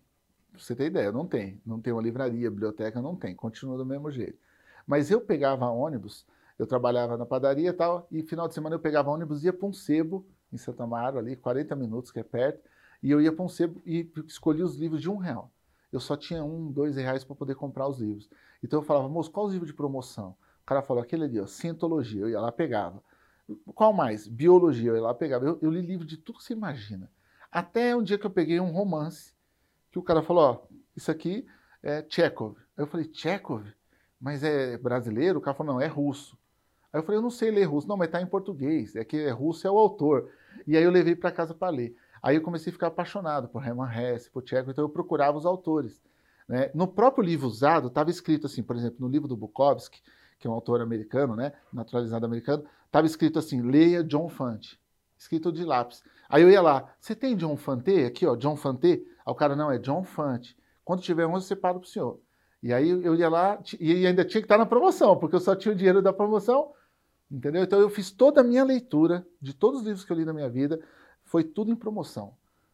Pra 0.51 0.60
você 0.62 0.75
ter 0.75 0.88
ideia, 0.88 1.12
não 1.12 1.25
tem. 1.25 1.62
Não 1.65 1.79
tem 1.79 1.93
uma 1.93 2.01
livraria, 2.01 2.50
biblioteca, 2.50 3.01
não 3.01 3.15
tem. 3.15 3.36
Continua 3.36 3.77
do 3.77 3.86
mesmo 3.86 4.12
jeito. 4.12 4.38
Mas 4.86 5.12
eu 5.12 5.22
pegava 5.22 5.69
ônibus, 5.69 6.25
eu 6.58 6.65
trabalhava 6.65 7.15
na 7.15 7.25
padaria 7.25 7.69
e 7.69 7.74
tal, 7.74 8.08
e 8.12 8.24
final 8.24 8.48
de 8.48 8.55
semana 8.55 8.75
eu 8.75 8.79
pegava 8.79 9.12
ônibus 9.12 9.43
e 9.43 9.46
ia 9.46 9.53
para 9.53 9.67
um 9.67 9.72
sebo, 9.72 10.25
em 10.51 10.58
Santa 10.58 10.84
Amaro, 10.84 11.19
ali, 11.19 11.36
40 11.36 11.75
minutos, 11.75 12.12
que 12.12 12.19
é 12.19 12.24
perto, 12.24 12.60
e 13.01 13.12
eu 13.12 13.22
ia 13.22 13.31
para 13.31 13.46
um 13.46 13.48
sebo 13.48 13.81
e 13.86 14.12
escolhia 14.27 14.65
os 14.65 14.75
livros 14.75 15.00
de 15.00 15.10
um 15.10 15.17
real. 15.17 15.51
Eu 15.91 16.00
só 16.00 16.17
tinha 16.17 16.43
um, 16.43 16.72
dois 16.72 16.96
reais 16.96 17.24
para 17.24 17.36
poder 17.36 17.55
comprar 17.55 17.88
os 17.88 18.00
livros. 18.00 18.29
Então 18.63 18.79
eu 18.79 18.84
falava, 18.84 19.08
moço, 19.08 19.31
qual 19.31 19.46
os 19.46 19.53
livros 19.53 19.69
de 19.69 19.75
promoção? 19.75 20.36
O 20.63 20.65
cara 20.65 20.81
falou, 20.81 21.01
aquele 21.01 21.24
ali, 21.24 21.39
ó, 21.39 21.48
Cientologia, 21.48 22.22
eu 22.22 22.29
ia 22.29 22.41
lá 22.41 22.51
pegava. 22.51 23.01
Qual 23.74 23.94
mais? 23.94 24.27
Biologia, 24.27 24.91
eu 24.91 24.96
ia 24.96 25.01
lá 25.01 25.13
pegava. 25.13 25.46
Eu, 25.46 25.60
eu 25.62 25.72
li 25.72 25.82
livro 25.82 26.06
de 26.06 26.18
tudo 26.18 26.38
que 26.38 26.44
você 26.44 26.53
imagina. 26.53 27.10
Até 27.51 27.96
um 27.96 28.03
dia 28.03 28.18
que 28.18 28.25
eu 28.25 28.29
peguei 28.29 28.60
um 28.60 28.72
romance, 28.72 29.34
que 29.91 29.98
o 29.98 30.03
cara 30.03 30.22
falou, 30.22 30.44
ó, 30.44 30.75
isso 30.96 31.10
aqui 31.10 31.46
é 31.82 32.06
Chekhov. 32.08 32.56
Aí 32.77 32.84
eu 32.84 32.88
falei, 32.88 33.10
Chekhov? 33.12 33.65
Mas 34.20 34.44
é 34.44 34.77
brasileiro? 34.77 35.39
O 35.39 35.41
cara 35.41 35.56
falou, 35.56 35.74
não, 35.74 35.82
é 35.82 35.88
russo. 35.88 36.38
Aí 36.91 37.00
eu 37.00 37.03
falei, 37.03 37.18
eu 37.18 37.22
não 37.22 37.29
sei 37.32 37.51
ler 37.51 37.63
russo. 37.63 37.88
Não, 37.88 37.98
mas 37.98 38.10
tá 38.10 38.22
em 38.22 38.27
português. 38.27 38.96
É 38.96 39.03
que 39.03 39.18
é 39.18 39.32
russo 39.32 39.65
é 39.65 39.72
o 39.72 39.77
autor. 39.77 40.29
E 40.68 40.77
aí 40.77 40.84
eu 40.84 40.91
levei 40.91 41.15
para 41.15 41.32
casa 41.32 41.53
para 41.53 41.70
ler. 41.70 41.96
Aí 42.22 42.36
eu 42.36 42.41
comecei 42.41 42.70
a 42.70 42.74
ficar 42.74 42.88
apaixonado 42.88 43.48
por 43.48 43.65
Hermann 43.65 43.89
Hesse, 43.91 44.29
por 44.29 44.44
Chekhov, 44.46 44.72
então 44.72 44.84
eu 44.84 44.89
procurava 44.89 45.38
os 45.38 45.46
autores. 45.46 46.01
né? 46.48 46.70
No 46.74 46.88
próprio 46.88 47.24
livro 47.24 47.48
usado, 47.48 47.88
estava 47.88 48.10
escrito 48.10 48.46
assim, 48.46 48.62
por 48.62 48.75
exemplo, 48.75 48.98
no 49.00 49.08
livro 49.08 49.27
do 49.27 49.38
Bukowski, 49.38 50.01
que 50.38 50.48
é 50.48 50.50
um 50.50 50.53
autor 50.53 50.82
americano, 50.82 51.36
né, 51.36 51.51
naturalizado 51.72 52.25
americano, 52.25 52.63
estava 52.89 53.05
escrito 53.05 53.38
assim, 53.38 53.62
leia 53.62 54.03
John 54.03 54.27
Fante, 54.27 54.79
escrito 55.17 55.51
de 55.51 55.63
lápis. 55.63 56.03
Aí 56.27 56.41
eu 56.41 56.50
ia 56.50 56.62
lá, 56.62 56.91
você 57.00 57.15
tem 57.15 57.36
John 57.36 57.55
Fante? 57.55 57.91
Aqui, 58.03 58.25
ó, 58.25 58.36
John 58.36 58.55
Fante? 58.55 58.88
Aí 59.25 59.31
o 59.31 59.36
cara, 59.36 59.55
não, 59.55 59.72
é 59.72 59.77
John 59.77 60.03
Fante. 60.03 60.58
Quando 60.84 61.01
tiver 61.01 61.25
um, 61.25 61.36
eu 61.36 61.41
separo 61.41 61.79
para 61.79 61.88
o 61.88 61.89
senhor. 61.89 62.19
E 62.62 62.74
aí 62.74 62.89
eu 62.89 63.15
ia 63.15 63.29
lá, 63.29 63.62
e 63.79 64.05
ainda 64.05 64.25
tinha 64.25 64.41
que 64.41 64.46
estar 64.46 64.58
na 64.58 64.65
promoção, 64.65 65.17
porque 65.17 65.36
eu 65.36 65.39
só 65.39 65.55
tinha 65.55 65.72
o 65.72 65.75
dinheiro 65.75 66.01
da 66.01 66.12
promoção, 66.12 66.74
entendeu? 67.31 67.63
Então 67.63 67.79
eu 67.79 67.89
fiz 67.89 68.12
toda 68.12 68.41
a 68.41 68.43
minha 68.43 68.63
leitura 68.63 69.25
de 69.41 69.53
todos 69.53 69.81
os 69.81 69.86
livros 69.86 70.03
que 70.03 70.12
eu 70.12 70.17
li 70.17 70.25
na 70.25 70.34
minha 70.34 70.50
vida, 70.50 70.81
foi 71.24 71.43
tudo 71.43 71.72
em 71.72 71.75
promoção. 71.75 72.34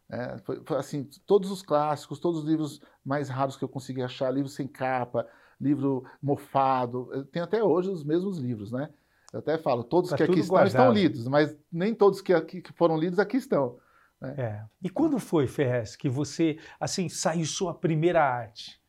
É, 0.10 0.38
foi, 0.40 0.62
foi, 0.64 0.78
assim, 0.78 1.04
todos 1.26 1.52
os 1.52 1.62
clássicos, 1.62 2.20
todos 2.20 2.40
os 2.42 2.46
livros 2.46 2.82
mais 3.04 3.28
raros 3.28 3.58
que 3.58 3.64
eu 3.64 3.70
consegui 3.70 4.02
achar, 4.02 4.32
livros 4.32 4.54
sem 4.54 4.68
capa, 4.68 5.28
livro 5.60 6.04
mofado. 6.22 7.28
Tenho 7.32 7.46
até 7.46 7.64
hoje 7.64 7.90
os 7.90 8.04
mesmos 8.04 8.38
livros, 8.38 8.72
né? 8.72 8.90
Eu 9.36 9.40
até 9.40 9.58
falo, 9.58 9.84
todos 9.84 10.12
tá 10.12 10.16
que 10.16 10.24
aqui 10.24 10.40
estão, 10.40 10.56
guardado. 10.56 10.70
estão 10.70 10.94
lidos, 10.94 11.28
mas 11.28 11.54
nem 11.70 11.94
todos 11.94 12.22
que, 12.22 12.32
aqui, 12.32 12.62
que 12.62 12.72
foram 12.72 12.98
lidos 12.98 13.20
aqui 13.20 13.36
estão. 13.36 13.78
Né? 14.22 14.34
É. 14.38 14.66
E 14.82 14.90
quando 14.90 15.20
foi, 15.20 15.46
Ferrez, 15.46 15.94
que 15.98 16.08
você, 16.08 16.58
assim, 16.80 17.10
saiu 17.10 17.44
sua 17.44 17.74
primeira 17.74 18.24
arte? 18.24 18.82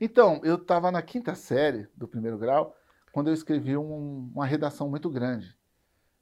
Então, 0.00 0.40
eu 0.44 0.54
estava 0.54 0.90
na 0.90 1.02
quinta 1.02 1.34
série 1.34 1.88
do 1.94 2.08
primeiro 2.08 2.38
grau, 2.38 2.74
quando 3.12 3.28
eu 3.28 3.34
escrevi 3.34 3.76
um, 3.76 4.30
uma 4.34 4.46
redação 4.46 4.88
muito 4.88 5.10
grande. 5.10 5.54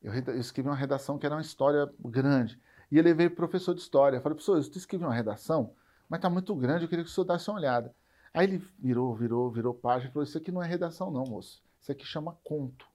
Eu, 0.03 0.13
eu, 0.13 0.41
escrevi 0.41 0.69
uma 0.69 0.75
redação 0.75 1.17
que 1.17 1.25
era 1.25 1.37
uma 1.37 1.41
história 1.41 1.89
grande. 2.01 2.61
E 2.91 2.99
eu 2.99 3.05
levei 3.05 3.29
o 3.29 3.37
professor 3.37 3.73
de 3.73 3.83
história. 3.83 4.17
Eu 4.17 4.21
falei, 4.21 4.35
professor, 4.35 4.57
eu 4.57 4.63
escrevi 4.63 5.05
uma 5.05 5.15
redação, 5.15 5.77
mas 6.09 6.19
está 6.19 6.29
muito 6.29 6.53
grande, 6.57 6.87
eu 6.87 6.89
queria 6.89 7.05
que 7.05 7.11
o 7.11 7.15
senhor 7.15 7.25
desse 7.25 7.49
uma 7.49 7.61
olhada. 7.61 7.95
Aí 8.35 8.49
ele 8.49 8.65
virou, 8.77 9.15
virou, 9.15 9.49
virou 9.49 9.73
página 9.73 10.11
e 10.11 10.13
falou, 10.13 10.25
isso 10.25 10.37
aqui 10.37 10.51
não 10.51 10.61
é 10.61 10.67
redação 10.67 11.09
não, 11.09 11.23
moço. 11.23 11.63
Isso 11.81 11.93
aqui 11.93 12.05
chama 12.05 12.37
conto. 12.43 12.90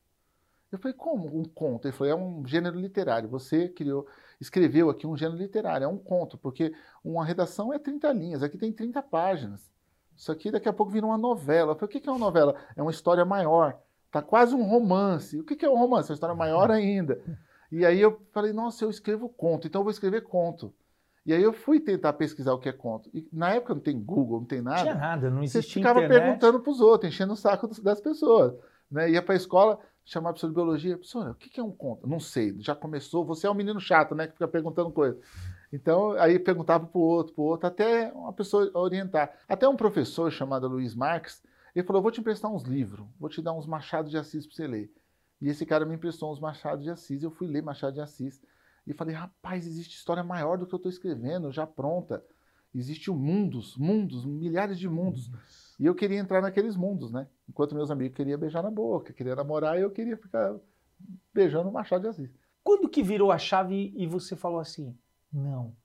Eu 0.72 0.80
falei, 0.80 0.96
como 0.98 1.40
um 1.40 1.44
conto? 1.46 1.88
Ele 1.88 1.94
falou, 1.94 2.12
é 2.12 2.16
um 2.16 2.46
gênero 2.46 2.78
literário. 2.80 3.30
Você 3.30 3.70
criou, 3.70 4.08
escreveu 4.40 4.90
aqui 4.90 5.08
um 5.08 5.16
gênero 5.16 5.38
literário, 5.38 5.86
é 5.86 5.88
um 5.88 5.98
conto, 5.98 6.38
porque 6.38 6.74
uma 7.04 7.24
redação 7.24 7.74
é 7.74 7.80
30 7.80 8.12
linhas, 8.12 8.44
aqui 8.44 8.58
tem 8.58 8.72
30 8.72 9.02
páginas. 9.04 9.72
Isso 10.16 10.32
aqui 10.32 10.50
daqui 10.52 10.68
a 10.68 10.74
pouco 10.74 10.92
vira 10.92 11.06
uma 11.06 11.18
novela. 11.18 11.72
Eu 11.72 11.76
falei, 11.76 11.96
o 11.96 12.02
que 12.02 12.08
é 12.08 12.12
uma 12.12 12.20
novela? 12.20 12.56
É 12.76 12.82
uma 12.82 12.92
história 12.92 13.26
maior. 13.26 13.78
Tá 14.12 14.22
quase 14.22 14.56
um 14.56 14.64
romance. 14.64 15.38
O 15.38 15.44
que 15.44 15.66
é 15.66 15.70
um 15.70 15.78
romance? 15.78 16.10
É 16.10 16.12
uma 16.12 16.16
história 16.16 16.36
maior 16.36 16.72
ainda. 16.72 17.22
E 17.72 17.86
aí 17.86 18.00
eu 18.00 18.22
falei, 18.32 18.54
nossa, 18.54 18.86
eu 18.86 18.90
escrevo 18.90 19.28
conto, 19.28 19.68
então 19.68 19.82
eu 19.82 19.84
vou 19.84 19.92
escrever 19.92 20.22
conto. 20.22 20.74
E 21.26 21.34
aí 21.34 21.42
eu 21.42 21.52
fui 21.52 21.80
tentar 21.80 22.14
pesquisar 22.14 22.54
o 22.54 22.60
que 22.60 22.70
é 22.70 22.72
conto. 22.72 23.10
E 23.14 23.28
na 23.34 23.56
época 23.56 23.74
não 23.74 23.82
tem 23.82 24.00
Google, 24.00 24.40
não 24.40 24.46
tem 24.46 24.62
nada. 24.62 24.78
Não 24.78 24.84
tinha 24.84 24.96
nada, 24.96 25.30
não 25.30 25.44
existia 25.44 25.62
Você 25.62 25.80
ficava 25.80 26.00
internet. 26.00 26.22
perguntando 26.22 26.60
para 26.60 26.72
os 26.72 26.80
outros, 26.80 27.12
enchendo 27.12 27.34
o 27.34 27.36
saco 27.36 27.68
das 27.82 28.00
pessoas. 28.00 28.54
Né? 28.90 29.10
Ia 29.10 29.22
para 29.24 29.34
a 29.34 29.38
escola, 29.38 29.80
chamar 30.06 30.30
a 30.30 30.34
professor 30.34 30.48
de 30.50 30.54
biologia, 30.54 30.98
professora, 30.98 31.32
o 31.32 31.36
que 31.36 31.60
é 31.60 31.64
um 31.64 31.72
conto? 31.72 32.08
Não 32.08 32.20
sei, 32.20 32.56
já 32.60 32.76
começou, 32.76 33.26
você 33.26 33.48
é 33.48 33.52
um 33.52 33.56
menino 33.56 33.80
chato, 33.80 34.14
né, 34.14 34.28
que 34.28 34.34
fica 34.34 34.48
perguntando 34.48 34.92
coisas. 34.92 35.20
Então, 35.74 36.12
aí 36.12 36.38
perguntava 36.38 36.86
para 36.86 36.98
o 36.98 37.02
outro, 37.02 37.34
para 37.34 37.42
o 37.42 37.46
outro, 37.46 37.68
até 37.68 38.14
uma 38.14 38.32
pessoa 38.32 38.70
orientar. 38.76 39.36
Até 39.50 39.68
um 39.68 39.76
professor 39.76 40.32
chamado 40.32 40.68
Luiz 40.68 40.96
Marques, 40.96 41.44
ele 41.76 41.86
falou, 41.86 42.02
vou 42.02 42.12
te 42.12 42.22
emprestar 42.22 42.50
uns 42.50 42.64
livros, 42.64 43.06
vou 43.20 43.30
te 43.30 43.42
dar 43.42 43.52
uns 43.52 43.66
Machado 43.66 44.10
de 44.10 44.18
Assis 44.18 44.46
para 44.46 44.56
você 44.56 44.68
ler. 44.68 44.94
E 45.42 45.50
esse 45.50 45.66
cara 45.66 45.86
me 45.86 45.96
emprestou 45.96 46.32
uns 46.32 46.40
Machado 46.40 46.82
de 46.82 46.90
Assis, 46.90 47.24
eu 47.24 47.32
fui 47.32 47.48
ler 47.48 47.64
Machado 47.64 47.94
de 47.94 48.02
Assis. 48.02 48.42
E 48.88 48.94
falei, 48.94 49.16
rapaz, 49.16 49.66
existe 49.66 49.96
história 49.96 50.24
maior 50.24 50.58
do 50.58 50.68
que 50.68 50.74
eu 50.74 50.78
estou 50.78 50.92
escrevendo, 50.92 51.52
já 51.52 51.66
pronta. 51.66 52.24
Existe 52.74 53.10
mundos, 53.10 53.76
mundos, 53.76 54.24
milhares 54.26 54.78
de 54.78 54.88
mundos. 54.88 55.32
E 55.80 55.86
eu 55.86 55.94
queria 55.94 56.20
entrar 56.20 56.42
naqueles 56.42 56.76
mundos, 56.76 57.12
né? 57.12 57.28
Enquanto 57.50 57.76
meus 57.76 57.92
amigos 57.92 58.16
queriam 58.16 58.40
beijar 58.40 58.64
na 58.64 58.72
boca, 58.72 59.14
queriam 59.14 59.36
namorar, 59.36 59.80
eu 59.80 59.92
queria 59.92 60.16
ficar 60.18 60.56
beijando 61.34 61.70
o 61.70 61.74
Machado 61.74 62.02
de 62.04 62.08
Assis. 62.08 62.32
Quando 62.64 62.90
que 62.90 63.04
virou 63.04 63.32
a 63.32 63.38
chave 63.38 63.94
e 63.96 64.08
você 64.08 64.36
falou 64.36 64.60
assim, 64.60 64.98
não, 65.32 65.76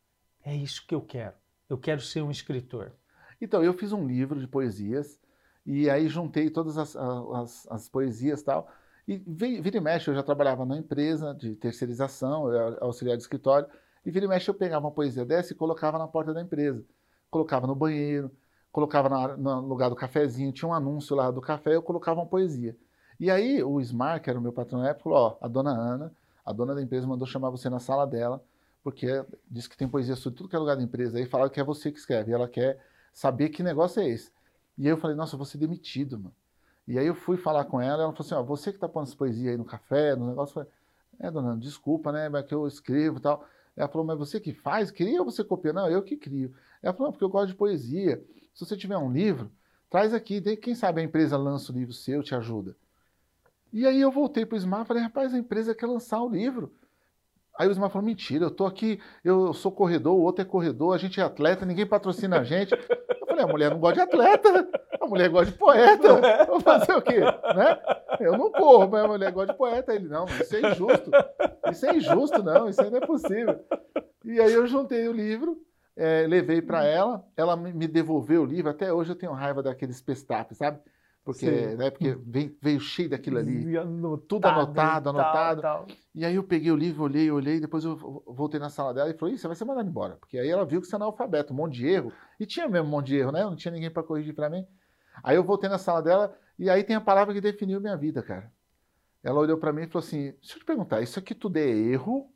é 0.45 0.55
isso 0.55 0.87
que 0.87 0.95
eu 0.95 1.01
quero, 1.01 1.35
eu 1.69 1.77
quero 1.77 2.01
ser 2.01 2.23
um 2.23 2.31
escritor? 2.31 2.93
Então, 3.41 3.65
eu 3.65 3.73
fiz 3.73 3.93
um 3.93 4.07
livro 4.07 4.39
de 4.39 4.47
poesias 4.47 5.19
e 5.67 5.91
aí 5.91 6.09
juntei 6.09 6.51
todas 6.51 6.79
as, 6.79 6.95
as, 6.97 7.67
as 7.71 7.89
poesias 7.89 8.41
e 8.41 8.45
tal. 8.45 8.71
E 9.09 9.17
vira 9.17 9.77
e 9.77 9.81
mexe, 9.81 10.09
eu 10.09 10.15
já 10.15 10.23
trabalhava 10.23 10.65
numa 10.65 10.79
empresa 10.79 11.35
de 11.35 11.57
terceirização, 11.57 12.49
eu 12.49 12.55
era 12.55 12.79
auxiliar 12.81 13.17
de 13.17 13.23
escritório, 13.23 13.69
e 14.05 14.11
vira 14.11 14.25
e 14.27 14.29
mexe 14.29 14.49
eu 14.49 14.55
pegava 14.55 14.87
uma 14.87 14.93
poesia 14.93 15.25
dessa 15.25 15.53
e 15.53 15.57
colocava 15.57 15.99
na 15.99 16.07
porta 16.07 16.33
da 16.33 16.41
empresa. 16.41 16.85
Colocava 17.31 17.67
no 17.67 17.75
banheiro, 17.75 18.31
colocava 18.73 19.09
na, 19.09 19.37
no 19.37 19.61
lugar 19.67 19.89
do 19.89 19.97
cafezinho, 19.97 20.53
tinha 20.53 20.69
um 20.69 20.75
anúncio 20.75 21.17
lá 21.17 21.31
do 21.31 21.41
café, 21.41 21.75
eu 21.75 21.83
colocava 21.83 22.21
uma 22.21 22.27
poesia. 22.27 22.77
E 23.19 23.31
aí 23.31 23.63
o 23.63 23.81
Smart, 23.81 24.23
que 24.23 24.31
era 24.31 24.39
o 24.39 24.43
meu 24.43 24.53
patrão 24.53 24.81
na 24.81 24.89
época, 24.89 25.05
falou, 25.05 25.19
ó, 25.19 25.45
a 25.45 25.49
dona 25.49 25.71
Ana, 25.71 26.13
a 26.45 26.53
dona 26.53 26.75
da 26.75 26.83
empresa 26.83 27.07
mandou 27.07 27.27
chamar 27.27 27.51
você 27.51 27.69
na 27.69 27.79
sala 27.79 28.07
dela, 28.07 28.43
porque 28.83 29.25
diz 29.51 29.67
que 29.67 29.77
tem 29.77 29.89
poesia 29.89 30.17
sobre 30.17 30.39
tudo 30.39 30.49
que 30.49 30.57
é 30.57 30.59
lugar 30.59 30.77
da 30.77 30.83
empresa, 30.83 31.19
aí 31.19 31.27
falaram 31.27 31.51
que 31.51 31.61
é 31.61 31.65
você 31.65 31.93
que 31.93 31.99
escreve, 31.99 32.31
e 32.31 32.35
ela 32.35 32.49
quer 32.49 32.79
saber 33.13 33.51
que 33.51 33.63
negócio 33.63 34.01
é 34.01 34.09
esse. 34.09 34.31
E 34.79 34.87
aí 34.87 34.93
eu 34.93 34.97
falei, 34.97 35.17
nossa, 35.17 35.35
eu 35.35 35.39
vou 35.39 35.47
ser 35.47 35.59
demitido, 35.59 36.19
mano. 36.19 36.35
E 36.89 36.99
aí 36.99 37.07
eu 37.07 37.15
fui 37.15 37.37
falar 37.37 37.65
com 37.67 37.81
ela, 37.81 38.03
ela 38.03 38.13
falou 38.13 38.27
assim, 38.27 38.35
ó, 38.35 38.43
você 38.43 38.73
que 38.73 38.79
tá 38.79 38.89
pondo 38.89 39.07
essa 39.07 39.17
poesia 39.17 39.51
aí 39.51 39.57
no 39.57 39.65
café, 39.65 40.17
no 40.17 40.29
negócio, 40.29 40.53
eu 40.53 40.65
falei, 40.65 40.71
é, 41.21 41.31
dona 41.31 41.51
Ana, 41.51 41.61
desculpa, 41.61 42.11
né, 42.11 42.29
mas 42.29 42.47
que 42.47 42.55
eu 42.55 42.67
escrevo 42.67 43.19
e 43.19 43.21
tal. 43.21 43.47
Ela 43.77 43.89
falou, 43.89 44.07
mas 44.07 44.19
você 44.19 44.41
que 44.41 44.53
faz? 44.53 44.91
Cria 44.91 45.21
ou 45.21 45.25
você 45.25 45.45
copia? 45.45 45.73
Não, 45.73 45.89
eu 45.89 46.03
que 46.03 46.17
crio. 46.17 46.55
Ela 46.83 46.93
falou, 46.93 47.09
não, 47.09 47.13
porque 47.13 47.25
eu 47.25 47.29
gosto 47.29 47.49
de 47.49 47.55
poesia. 47.55 48.23
Se 48.55 48.65
você 48.65 48.77
tiver 48.77 48.97
um 48.97 49.11
livro, 49.11 49.51
traz 49.89 50.13
aqui, 50.13 50.41
quem 50.57 50.75
sabe 50.75 51.01
a 51.01 51.05
empresa 51.05 51.37
lança 51.37 51.73
o 51.73 51.75
livro 51.75 51.93
seu, 51.93 52.23
te 52.23 52.35
ajuda. 52.35 52.77
E 53.73 53.87
aí 53.87 54.01
eu 54.01 54.11
voltei 54.11 54.45
para 54.45 54.57
o 54.57 54.59
Smar 54.59 54.83
e 54.83 54.87
falei, 54.87 55.03
rapaz, 55.03 55.33
a 55.33 55.39
empresa 55.39 55.75
quer 55.75 55.87
lançar 55.87 56.21
o 56.21 56.29
livro. 56.29 56.75
Aí 57.57 57.69
o 57.69 57.73
Smar 57.73 57.91
falou, 57.91 58.07
mentira, 58.07 58.45
eu 58.45 58.51
tô 58.51 58.67
aqui, 58.67 59.01
eu 59.23 59.53
sou 59.53 59.71
corredor, 59.71 60.17
o 60.17 60.23
outro 60.23 60.43
é 60.43 60.45
corredor, 60.45 60.95
a 60.95 60.99
gente 60.99 61.21
é 61.21 61.23
atleta, 61.23 61.67
ninguém 61.67 61.87
patrocina 61.87 62.41
a 62.41 62.45
gente. 62.45 62.73
Eu 62.73 63.27
falei, 63.27 63.45
a 63.45 63.47
mulher 63.47 63.71
não 63.71 63.79
gosta 63.79 63.97
de 63.97 64.01
atleta, 64.01 64.69
a 65.01 65.07
mulher 65.07 65.29
gosta 65.29 65.53
de 65.53 65.59
poeta. 65.59 66.47
Vou 66.47 66.61
fazer 66.61 66.93
o 66.93 67.03
quê? 67.03 67.21
Né? 67.21 67.79
Eu 68.19 68.37
não 68.37 68.51
corro, 68.51 68.89
mas 68.89 69.05
a 69.05 69.09
mulher 69.09 69.31
gosta 69.31 69.53
de 69.53 69.59
poeta. 69.59 69.95
Ele, 69.95 70.09
não, 70.09 70.25
isso 70.25 70.57
é 70.57 70.71
injusto. 70.71 71.11
Isso 71.71 71.87
é 71.87 71.97
injusto, 71.97 72.43
não, 72.43 72.69
isso 72.69 72.91
não 72.91 72.97
é 72.97 73.07
possível. 73.07 73.61
E 74.25 74.41
aí 74.41 74.53
eu 74.53 74.67
juntei 74.67 75.07
o 75.09 75.13
livro, 75.13 75.61
é, 76.01 76.27
levei 76.27 76.63
para 76.63 76.83
ela, 76.83 77.23
ela 77.37 77.55
me 77.55 77.87
devolveu 77.87 78.43
o 78.43 78.47
livro. 78.47 78.71
Até 78.71 78.91
hoje 78.91 79.13
eu 79.13 79.17
tenho 79.17 79.33
raiva 79.33 79.63
daqueles 79.63 80.01
pestapes, 80.01 80.57
sabe? 80.57 80.81
Porque, 81.23 81.51
né, 81.51 81.91
porque 81.91 82.17
veio, 82.27 82.57
veio, 82.59 82.81
cheio 82.81 83.11
daquilo 83.11 83.37
ali. 83.39 83.77
Anotado, 83.77 84.27
tudo 84.27 84.49
anotado, 84.49 85.11
anotado. 85.11 85.61
Tal, 85.61 85.87
tal. 85.87 85.97
E 86.15 86.25
aí 86.25 86.35
eu 86.35 86.43
peguei 86.43 86.73
o 86.73 86.77
livro, 86.77 87.05
olhei, 87.05 87.31
olhei, 87.31 87.61
depois 87.61 87.85
eu 87.85 87.97
voltei 88.27 88.59
na 88.59 88.71
sala 88.71 88.95
dela 88.95 89.11
e 89.11 89.19
falei, 89.19 89.37
você 89.37 89.47
vai 89.47 89.55
ser 89.55 89.67
mandado 89.67 89.91
embora. 89.91 90.17
Porque 90.17 90.39
aí 90.39 90.49
ela 90.49 90.65
viu 90.65 90.81
que 90.81 90.87
você 90.87 90.95
é 90.95 90.97
analfabeto, 90.97 91.53
um 91.53 91.57
monte 91.57 91.75
de 91.75 91.87
erro. 91.87 92.11
E 92.41 92.47
tinha 92.47 92.67
mesmo 92.67 92.89
um 92.89 92.91
monte 92.91 93.09
de 93.09 93.17
erro, 93.17 93.33
né? 93.33 93.43
Não 93.43 93.55
tinha 93.55 93.71
ninguém 93.71 93.91
para 93.91 94.03
corrigir 94.03 94.35
para 94.35 94.49
mim. 94.49 94.67
Aí 95.23 95.37
eu 95.37 95.45
voltei 95.45 95.69
na 95.69 95.77
sala 95.77 96.01
dela 96.01 96.35
e 96.59 96.71
aí 96.71 96.83
tem 96.83 96.97
a 96.97 97.01
palavra 97.01 97.35
que 97.35 97.43
definiu 97.43 97.79
minha 97.79 97.97
vida, 97.97 98.23
cara. 98.23 98.51
Ela 99.23 99.39
olhou 99.39 99.59
para 99.59 99.71
mim 99.71 99.83
e 99.83 99.87
falou 99.87 100.07
assim: 100.07 100.33
deixa 100.41 100.55
eu 100.55 100.61
te 100.61 100.65
perguntar, 100.65 101.03
isso 101.03 101.19
aqui 101.19 101.35
tudo 101.35 101.59
é 101.59 101.69
erro 101.69 102.33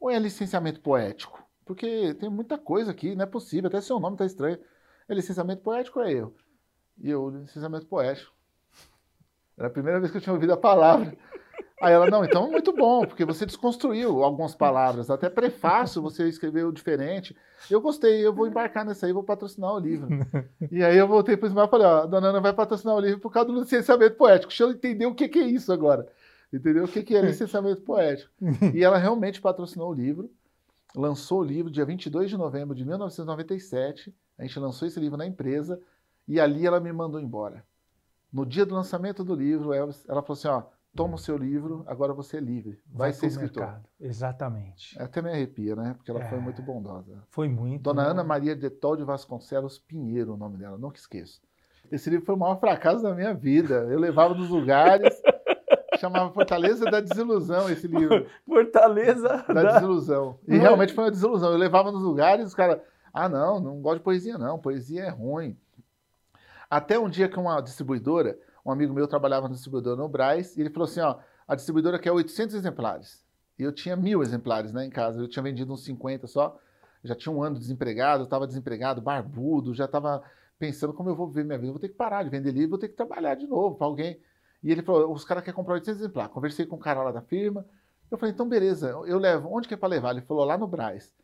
ou 0.00 0.10
é 0.10 0.18
licenciamento 0.18 0.80
poético? 0.80 1.43
Porque 1.64 2.14
tem 2.14 2.28
muita 2.28 2.58
coisa 2.58 2.90
aqui, 2.90 3.14
não 3.14 3.24
é 3.24 3.26
possível, 3.26 3.68
até 3.68 3.80
seu 3.80 3.98
nome 3.98 4.14
está 4.14 4.26
estranho. 4.26 4.58
É 5.08 5.14
licenciamento 5.14 5.62
poético 5.62 6.00
é 6.00 6.12
erro? 6.12 6.34
E 6.98 7.10
eu, 7.10 7.30
licenciamento 7.30 7.86
poético. 7.86 8.32
Era 9.56 9.68
a 9.68 9.70
primeira 9.70 10.00
vez 10.00 10.10
que 10.10 10.18
eu 10.18 10.22
tinha 10.22 10.32
ouvido 10.32 10.52
a 10.52 10.56
palavra. 10.56 11.16
Aí 11.80 11.92
ela, 11.92 12.08
não, 12.08 12.24
então 12.24 12.50
muito 12.50 12.72
bom, 12.72 13.04
porque 13.04 13.24
você 13.24 13.44
desconstruiu 13.44 14.22
algumas 14.22 14.54
palavras, 14.54 15.10
até 15.10 15.28
prefácio 15.28 16.00
você 16.00 16.28
escreveu 16.28 16.72
diferente. 16.72 17.36
Eu 17.70 17.80
gostei, 17.80 18.24
eu 18.24 18.32
vou 18.32 18.46
embarcar 18.46 18.84
nessa 18.84 19.06
aí, 19.06 19.12
vou 19.12 19.22
patrocinar 19.22 19.74
o 19.74 19.78
livro. 19.78 20.08
E 20.70 20.82
aí 20.82 20.96
eu 20.96 21.06
voltei 21.06 21.36
para 21.36 21.46
o 21.46 21.48
Ismael 21.48 21.66
e 21.66 21.70
falei, 21.70 21.86
ó, 21.86 22.02
a 22.02 22.06
dona 22.06 22.28
Ana 22.28 22.40
vai 22.40 22.52
patrocinar 22.52 22.94
o 22.94 23.00
livro 23.00 23.20
por 23.20 23.32
causa 23.32 23.52
do 23.52 23.60
licenciamento 23.60 24.16
poético. 24.16 24.48
Deixa 24.48 24.62
eu 24.62 24.70
entender 24.70 25.06
o 25.06 25.14
que, 25.14 25.28
que 25.28 25.38
é 25.38 25.46
isso 25.46 25.72
agora. 25.72 26.08
Entendeu? 26.52 26.84
O 26.84 26.88
que, 26.88 27.02
que 27.02 27.16
é 27.16 27.20
licenciamento 27.22 27.82
poético. 27.82 28.30
E 28.72 28.82
ela 28.82 28.96
realmente 28.96 29.40
patrocinou 29.40 29.90
o 29.90 29.94
livro 29.94 30.30
lançou 30.94 31.40
o 31.40 31.44
livro 31.44 31.70
dia 31.70 31.84
22 31.84 32.30
de 32.30 32.36
novembro 32.36 32.74
de 32.74 32.84
1997. 32.84 34.14
A 34.38 34.42
gente 34.42 34.58
lançou 34.58 34.86
esse 34.86 35.00
livro 35.00 35.16
na 35.16 35.26
empresa 35.26 35.80
e 36.26 36.40
ali 36.40 36.66
ela 36.66 36.80
me 36.80 36.92
mandou 36.92 37.20
embora. 37.20 37.64
No 38.32 38.44
dia 38.44 38.64
do 38.64 38.74
lançamento 38.74 39.22
do 39.22 39.34
livro, 39.34 39.72
ela, 39.72 39.92
falou 39.92 40.24
assim: 40.30 40.48
ó, 40.48 40.62
toma 40.94 41.14
o 41.14 41.18
seu 41.18 41.36
livro, 41.36 41.84
agora 41.86 42.12
você 42.12 42.38
é 42.38 42.40
livre, 42.40 42.80
vai, 42.86 43.10
vai 43.10 43.12
ser 43.12 43.26
escritor. 43.26 43.62
Mercado. 43.62 43.88
Exatamente. 44.00 45.00
Até 45.00 45.22
me 45.22 45.30
arrepia, 45.30 45.76
né? 45.76 45.94
Porque 45.94 46.10
ela 46.10 46.22
é, 46.22 46.28
foi 46.28 46.40
muito 46.40 46.62
bondosa. 46.62 47.22
Foi 47.28 47.48
muito. 47.48 47.82
Dona 47.82 48.04
bom. 48.04 48.10
Ana 48.10 48.24
Maria 48.24 48.56
de 48.56 48.70
Tol 48.70 48.96
de 48.96 49.04
Vasconcelos 49.04 49.78
Pinheiro, 49.78 50.34
o 50.34 50.36
nome 50.36 50.56
dela, 50.56 50.78
nunca 50.78 50.98
esqueço. 50.98 51.40
Esse 51.92 52.10
livro 52.10 52.24
foi 52.24 52.34
o 52.34 52.38
maior 52.38 52.58
fracasso 52.58 53.02
da 53.02 53.14
minha 53.14 53.34
vida. 53.34 53.86
Eu 53.90 53.98
levava 53.98 54.34
nos 54.34 54.48
lugares. 54.48 55.20
chamava 56.04 56.32
Fortaleza 56.32 56.84
da 56.84 57.00
Desilusão 57.00 57.68
esse 57.70 57.86
livro. 57.86 58.26
Fortaleza 58.46 59.44
da, 59.48 59.62
da... 59.62 59.72
Desilusão. 59.74 60.38
E 60.46 60.56
realmente 60.56 60.92
foi 60.92 61.04
uma 61.04 61.10
desilusão. 61.10 61.50
Eu 61.52 61.58
levava 61.58 61.90
nos 61.90 62.02
lugares, 62.02 62.46
os 62.46 62.54
caras, 62.54 62.80
ah, 63.12 63.28
não, 63.28 63.60
não 63.60 63.80
gosto 63.80 63.98
de 63.98 64.04
poesia, 64.04 64.36
não, 64.36 64.58
poesia 64.58 65.04
é 65.04 65.08
ruim. 65.08 65.56
Até 66.68 66.98
um 66.98 67.08
dia 67.08 67.28
que 67.28 67.38
uma 67.38 67.60
distribuidora, 67.60 68.38
um 68.64 68.70
amigo 68.70 68.92
meu 68.92 69.06
trabalhava 69.06 69.48
na 69.48 69.54
distribuidora 69.54 69.96
no 69.96 70.08
Braz, 70.08 70.56
e 70.56 70.60
ele 70.60 70.70
falou 70.70 70.88
assim: 70.88 71.00
ó, 71.00 71.18
a 71.46 71.54
distribuidora 71.54 71.98
quer 71.98 72.12
800 72.12 72.54
exemplares. 72.54 73.24
E 73.58 73.62
eu 73.62 73.72
tinha 73.72 73.94
mil 73.94 74.22
exemplares 74.22 74.72
né, 74.72 74.84
em 74.84 74.90
casa, 74.90 75.20
eu 75.20 75.28
tinha 75.28 75.42
vendido 75.42 75.72
uns 75.72 75.84
50 75.84 76.26
só. 76.26 76.58
Já 77.04 77.14
tinha 77.14 77.32
um 77.32 77.42
ano 77.42 77.58
desempregado, 77.58 78.24
estava 78.24 78.46
desempregado, 78.46 79.00
barbudo, 79.00 79.74
já 79.74 79.84
estava 79.84 80.22
pensando 80.58 80.94
como 80.94 81.10
eu 81.10 81.14
vou 81.14 81.28
viver 81.28 81.44
minha 81.44 81.58
vida. 81.58 81.68
Eu 81.68 81.74
vou 81.74 81.80
ter 81.80 81.90
que 81.90 81.94
parar 81.94 82.22
de 82.22 82.30
vender 82.30 82.50
livro, 82.50 82.70
vou 82.70 82.78
ter 82.78 82.88
que 82.88 82.96
trabalhar 82.96 83.34
de 83.34 83.46
novo 83.46 83.76
para 83.76 83.86
alguém. 83.86 84.18
E 84.64 84.72
ele 84.72 84.82
falou: 84.82 85.12
os 85.12 85.24
caras 85.24 85.44
querem 85.44 85.54
comprar 85.54 85.74
800 85.74 86.00
exemplares. 86.00 86.32
Conversei 86.32 86.64
com 86.64 86.76
o 86.76 86.78
cara 86.78 87.02
lá 87.02 87.12
da 87.12 87.20
firma. 87.20 87.66
Eu 88.10 88.16
falei: 88.16 88.32
então 88.32 88.48
beleza, 88.48 88.88
eu 88.88 89.18
levo. 89.18 89.54
Onde 89.54 89.68
que 89.68 89.74
é 89.74 89.76
para 89.76 89.90
levar? 89.90 90.12
Ele 90.12 90.22
falou: 90.22 90.44
lá 90.44 90.56
no 90.56 90.66
Braz. 90.66 91.14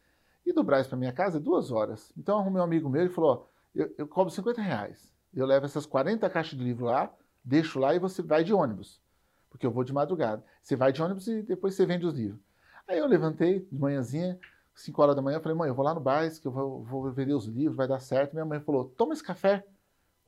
E 0.44 0.52
do 0.52 0.62
Braz 0.62 0.86
para 0.86 0.98
minha 0.98 1.12
casa 1.12 1.38
é 1.38 1.40
duas 1.40 1.70
horas. 1.72 2.12
Então 2.16 2.36
eu 2.36 2.40
arrumei 2.42 2.60
um 2.60 2.64
amigo 2.64 2.88
meu 2.90 3.06
e 3.06 3.08
falou: 3.08 3.50
eu, 3.74 3.92
eu 3.96 4.06
cobro 4.06 4.32
50 4.32 4.60
reais. 4.60 5.10
Eu 5.34 5.46
levo 5.46 5.64
essas 5.64 5.86
40 5.86 6.28
caixas 6.28 6.58
de 6.58 6.64
livro 6.64 6.84
lá, 6.84 7.12
deixo 7.42 7.78
lá 7.78 7.94
e 7.94 7.98
você 7.98 8.20
vai 8.20 8.44
de 8.44 8.52
ônibus. 8.52 9.00
Porque 9.48 9.66
eu 9.66 9.70
vou 9.70 9.84
de 9.84 9.92
madrugada. 9.92 10.44
Você 10.62 10.76
vai 10.76 10.92
de 10.92 11.02
ônibus 11.02 11.26
e 11.26 11.42
depois 11.42 11.74
você 11.74 11.86
vende 11.86 12.04
os 12.04 12.14
livros. 12.14 12.40
Aí 12.86 12.98
eu 12.98 13.06
levantei 13.06 13.60
de 13.70 13.78
manhãzinha, 13.78 14.38
5 14.74 15.00
horas 15.00 15.16
da 15.16 15.22
manhã, 15.22 15.40
falei, 15.40 15.56
mãe, 15.56 15.68
eu 15.68 15.74
vou 15.74 15.84
lá 15.84 15.94
no 15.94 16.00
Braz, 16.00 16.38
que 16.38 16.46
eu 16.46 16.52
vou, 16.52 16.82
vou 16.82 17.10
vender 17.12 17.34
os 17.34 17.46
livros, 17.46 17.76
vai 17.76 17.86
dar 17.86 18.00
certo. 18.00 18.32
Minha 18.32 18.44
mãe 18.44 18.60
falou, 18.60 18.86
toma 18.96 19.12
esse 19.12 19.22
café, 19.22 19.64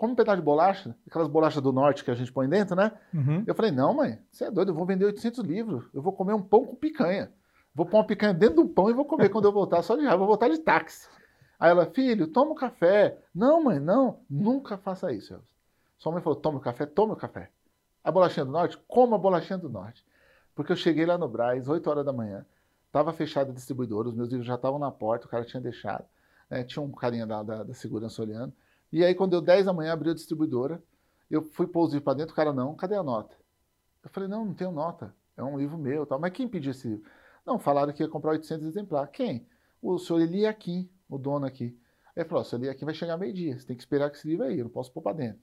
come 0.03 0.15
um 0.15 0.17
pedaço 0.17 0.39
de 0.39 0.43
bolacha, 0.43 0.97
aquelas 1.07 1.29
bolachas 1.29 1.63
do 1.63 1.73
norte 1.73 2.03
que 2.03 2.11
a 2.11 2.15
gente 2.17 2.33
põe 2.33 2.49
dentro, 2.49 2.75
né? 2.75 2.91
Uhum. 3.15 3.45
Eu 3.47 3.55
falei, 3.55 3.71
não, 3.71 3.95
mãe, 3.95 4.19
você 4.33 4.47
é 4.47 4.51
doido, 4.51 4.73
eu 4.73 4.75
vou 4.75 4.85
vender 4.85 5.05
800 5.05 5.45
livros, 5.45 5.85
eu 5.95 6.03
vou 6.03 6.13
comer 6.13 6.33
um 6.33 6.43
pão 6.43 6.67
com 6.67 6.75
picanha. 6.75 7.31
Vou 7.73 7.87
pôr 7.87 7.99
uma 7.99 8.05
picanha 8.05 8.35
dentro 8.35 8.57
do 8.57 8.69
pão 8.69 8.91
e 8.91 8.93
vou 8.93 9.05
comer 9.05 9.29
quando 9.29 9.45
eu 9.45 9.53
voltar, 9.53 9.81
só 9.81 9.95
de 9.95 10.03
raiva, 10.03 10.17
vou 10.17 10.27
voltar 10.27 10.49
de 10.49 10.59
táxi. 10.59 11.09
Aí 11.57 11.71
ela, 11.71 11.87
filho, 11.87 12.27
toma 12.27 12.51
um 12.51 12.57
café. 12.57 13.17
Não, 13.33 13.63
mãe, 13.63 13.79
não, 13.79 14.19
nunca 14.29 14.77
faça 14.77 15.13
isso. 15.13 15.35
Elvis. 15.35 15.49
Sua 15.99 16.11
mãe 16.11 16.21
falou, 16.21 16.37
toma 16.37 16.59
o 16.59 16.61
café, 16.61 16.85
toma 16.85 17.13
o 17.15 17.17
café. 17.17 17.49
A 18.03 18.11
bolachinha 18.11 18.45
do 18.45 18.51
norte, 18.51 18.77
coma 18.89 19.15
a 19.15 19.19
bolachinha 19.21 19.57
do 19.57 19.69
norte. 19.69 20.05
Porque 20.53 20.73
eu 20.73 20.77
cheguei 20.77 21.07
lá 21.07 21.17
no 21.17 21.29
Braz, 21.29 21.69
8 21.69 21.89
horas 21.89 22.05
da 22.05 22.13
manhã, 22.13 22.45
estava 22.89 23.13
fechada 23.13 23.53
a 23.53 23.55
distribuidora, 23.55 24.09
os 24.09 24.15
meus 24.17 24.31
livros 24.31 24.49
já 24.49 24.57
estavam 24.57 24.81
na 24.81 24.91
porta, 24.91 25.27
o 25.27 25.31
cara 25.31 25.45
tinha 25.45 25.61
deixado. 25.61 26.05
Né? 26.51 26.65
Tinha 26.65 26.83
um 26.83 26.91
carinha 26.91 27.25
da, 27.25 27.43
da, 27.45 27.63
da, 27.63 27.75
segurança 27.75 28.21
olhando. 28.21 28.53
E 28.93 29.05
aí, 29.05 29.15
quando 29.15 29.31
deu 29.31 29.41
10 29.41 29.67
da 29.67 29.73
manhã, 29.73 29.93
abriu 29.93 30.13
a 30.13 30.15
distribuidora, 30.15 30.83
eu 31.31 31.43
fui 31.43 31.67
pôr 31.67 31.85
os 31.85 31.93
livros 31.93 32.05
para 32.05 32.19
dentro, 32.19 32.33
o 32.33 32.37
cara, 32.37 32.53
não, 32.53 32.75
cadê 32.75 32.95
a 32.95 33.03
nota? 33.03 33.35
Eu 34.05 34.11
falei, 34.11 34.29
não, 34.29 34.45
não 34.45 34.55
tenho 34.55 34.71
nota, 34.71 35.15
é 35.37 35.43
um 35.43 35.57
livro 35.57 35.79
meu. 35.79 36.05
Tal. 36.05 36.19
Mas 36.19 36.33
quem 36.33 36.47
pediu 36.47 36.73
esse 36.73 36.89
livro? 36.89 37.05
Não, 37.47 37.59
falaram 37.59 37.93
que 37.93 38.03
ia 38.03 38.09
comprar 38.09 38.33
800 38.33 38.67
exemplares. 38.67 39.11
Quem? 39.13 39.47
O 39.81 39.99
senhor 39.99 40.21
Eliakim, 40.21 40.91
o 41.09 41.17
dono 41.17 41.47
aqui. 41.47 41.77
Aí 42.15 42.23
ele 42.23 42.29
falou, 42.29 42.43
o 42.43 42.45
senhor 42.45 42.63
Eliakim 42.63 42.85
vai 42.85 42.95
chegar 42.95 43.17
meio-dia, 43.17 43.59
você 43.59 43.67
tem 43.67 43.77
que 43.77 43.83
esperar 43.83 44.11
que 44.11 44.19
esse 44.19 44.29
livro 44.29 44.45
aí, 44.45 44.59
eu 44.59 44.65
não 44.65 44.71
posso 44.71 44.93
pôr 44.93 45.01
para 45.01 45.17
dentro. 45.17 45.41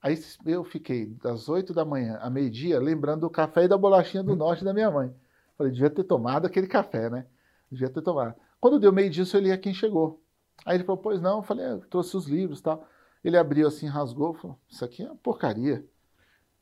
Aí 0.00 0.18
eu 0.46 0.64
fiquei 0.64 1.06
das 1.06 1.48
8 1.48 1.74
da 1.74 1.84
manhã 1.84 2.18
a 2.22 2.30
meio-dia 2.30 2.78
lembrando 2.78 3.22
do 3.22 3.30
café 3.30 3.64
e 3.64 3.68
da 3.68 3.76
bolachinha 3.76 4.22
do 4.22 4.34
norte 4.36 4.64
da 4.64 4.72
minha 4.72 4.90
mãe. 4.90 5.12
Falei, 5.58 5.72
devia 5.72 5.90
ter 5.90 6.04
tomado 6.04 6.46
aquele 6.46 6.66
café, 6.66 7.10
né? 7.10 7.26
Devia 7.70 7.90
ter 7.90 8.00
tomado. 8.00 8.34
Quando 8.58 8.78
deu 8.78 8.92
meio-dia, 8.92 9.24
o 9.24 9.26
senhor 9.26 9.42
Eliakim 9.42 9.74
chegou. 9.74 10.19
Aí 10.64 10.76
ele 10.76 10.84
falou, 10.84 11.00
pois 11.00 11.20
não, 11.20 11.38
eu 11.38 11.42
falei, 11.42 11.64
eu 11.64 11.76
é, 11.76 11.80
trouxe 11.88 12.16
os 12.16 12.26
livros 12.26 12.60
e 12.60 12.62
tal. 12.62 12.86
Ele 13.22 13.36
abriu 13.36 13.66
assim, 13.66 13.86
rasgou, 13.86 14.34
falou, 14.34 14.58
isso 14.68 14.84
aqui 14.84 15.02
é 15.02 15.10
porcaria. 15.22 15.84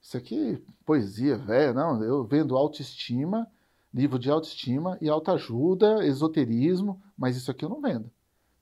Isso 0.01 0.17
aqui 0.17 0.55
é 0.55 0.73
poesia 0.85 1.37
velha, 1.37 1.73
não. 1.73 2.03
Eu 2.03 2.25
vendo 2.25 2.57
autoestima, 2.57 3.47
livro 3.93 4.19
de 4.19 4.31
autoestima 4.31 4.97
e 5.01 5.09
autoajuda, 5.09 6.05
esoterismo, 6.07 7.03
mas 7.17 7.37
isso 7.37 7.51
aqui 7.51 7.65
eu 7.65 7.69
não 7.69 7.81
vendo. 7.81 8.11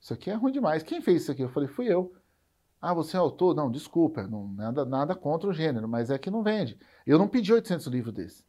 Isso 0.01 0.13
aqui 0.13 0.31
é 0.31 0.35
ruim 0.35 0.53
demais. 0.53 0.83
Quem 0.83 1.01
fez 1.01 1.23
isso 1.23 1.33
aqui? 1.33 1.43
Eu 1.43 1.49
falei, 1.49 1.69
fui 1.69 1.87
eu. 1.93 2.13
Ah, 2.81 2.95
você 2.95 3.17
é 3.17 3.21
autor? 3.21 3.55
Não, 3.55 3.71
desculpa, 3.71 4.27
não, 4.27 4.49
nada, 4.49 4.85
nada 4.85 5.15
contra 5.15 5.49
o 5.49 5.53
gênero, 5.53 5.89
mas 5.89 6.11
é 6.11 6.19
que 6.19 6.31
não 6.31 6.43
vende. 6.43 6.79
Eu 7.07 7.19
não 7.19 7.27
pedi 7.27 7.53
800 7.53 7.87
livros 7.87 8.15
desse. 8.15 8.45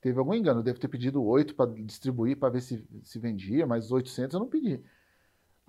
Teve 0.00 0.18
algum 0.18 0.34
engano, 0.34 0.60
eu 0.60 0.64
devo 0.64 0.80
ter 0.80 0.88
pedido 0.88 1.22
8 1.22 1.54
para 1.54 1.70
distribuir, 1.70 2.36
para 2.36 2.48
ver 2.48 2.60
se, 2.60 2.84
se 3.02 3.18
vendia, 3.18 3.66
mas 3.66 3.92
800 3.92 4.34
eu 4.34 4.40
não 4.40 4.48
pedi. 4.48 4.82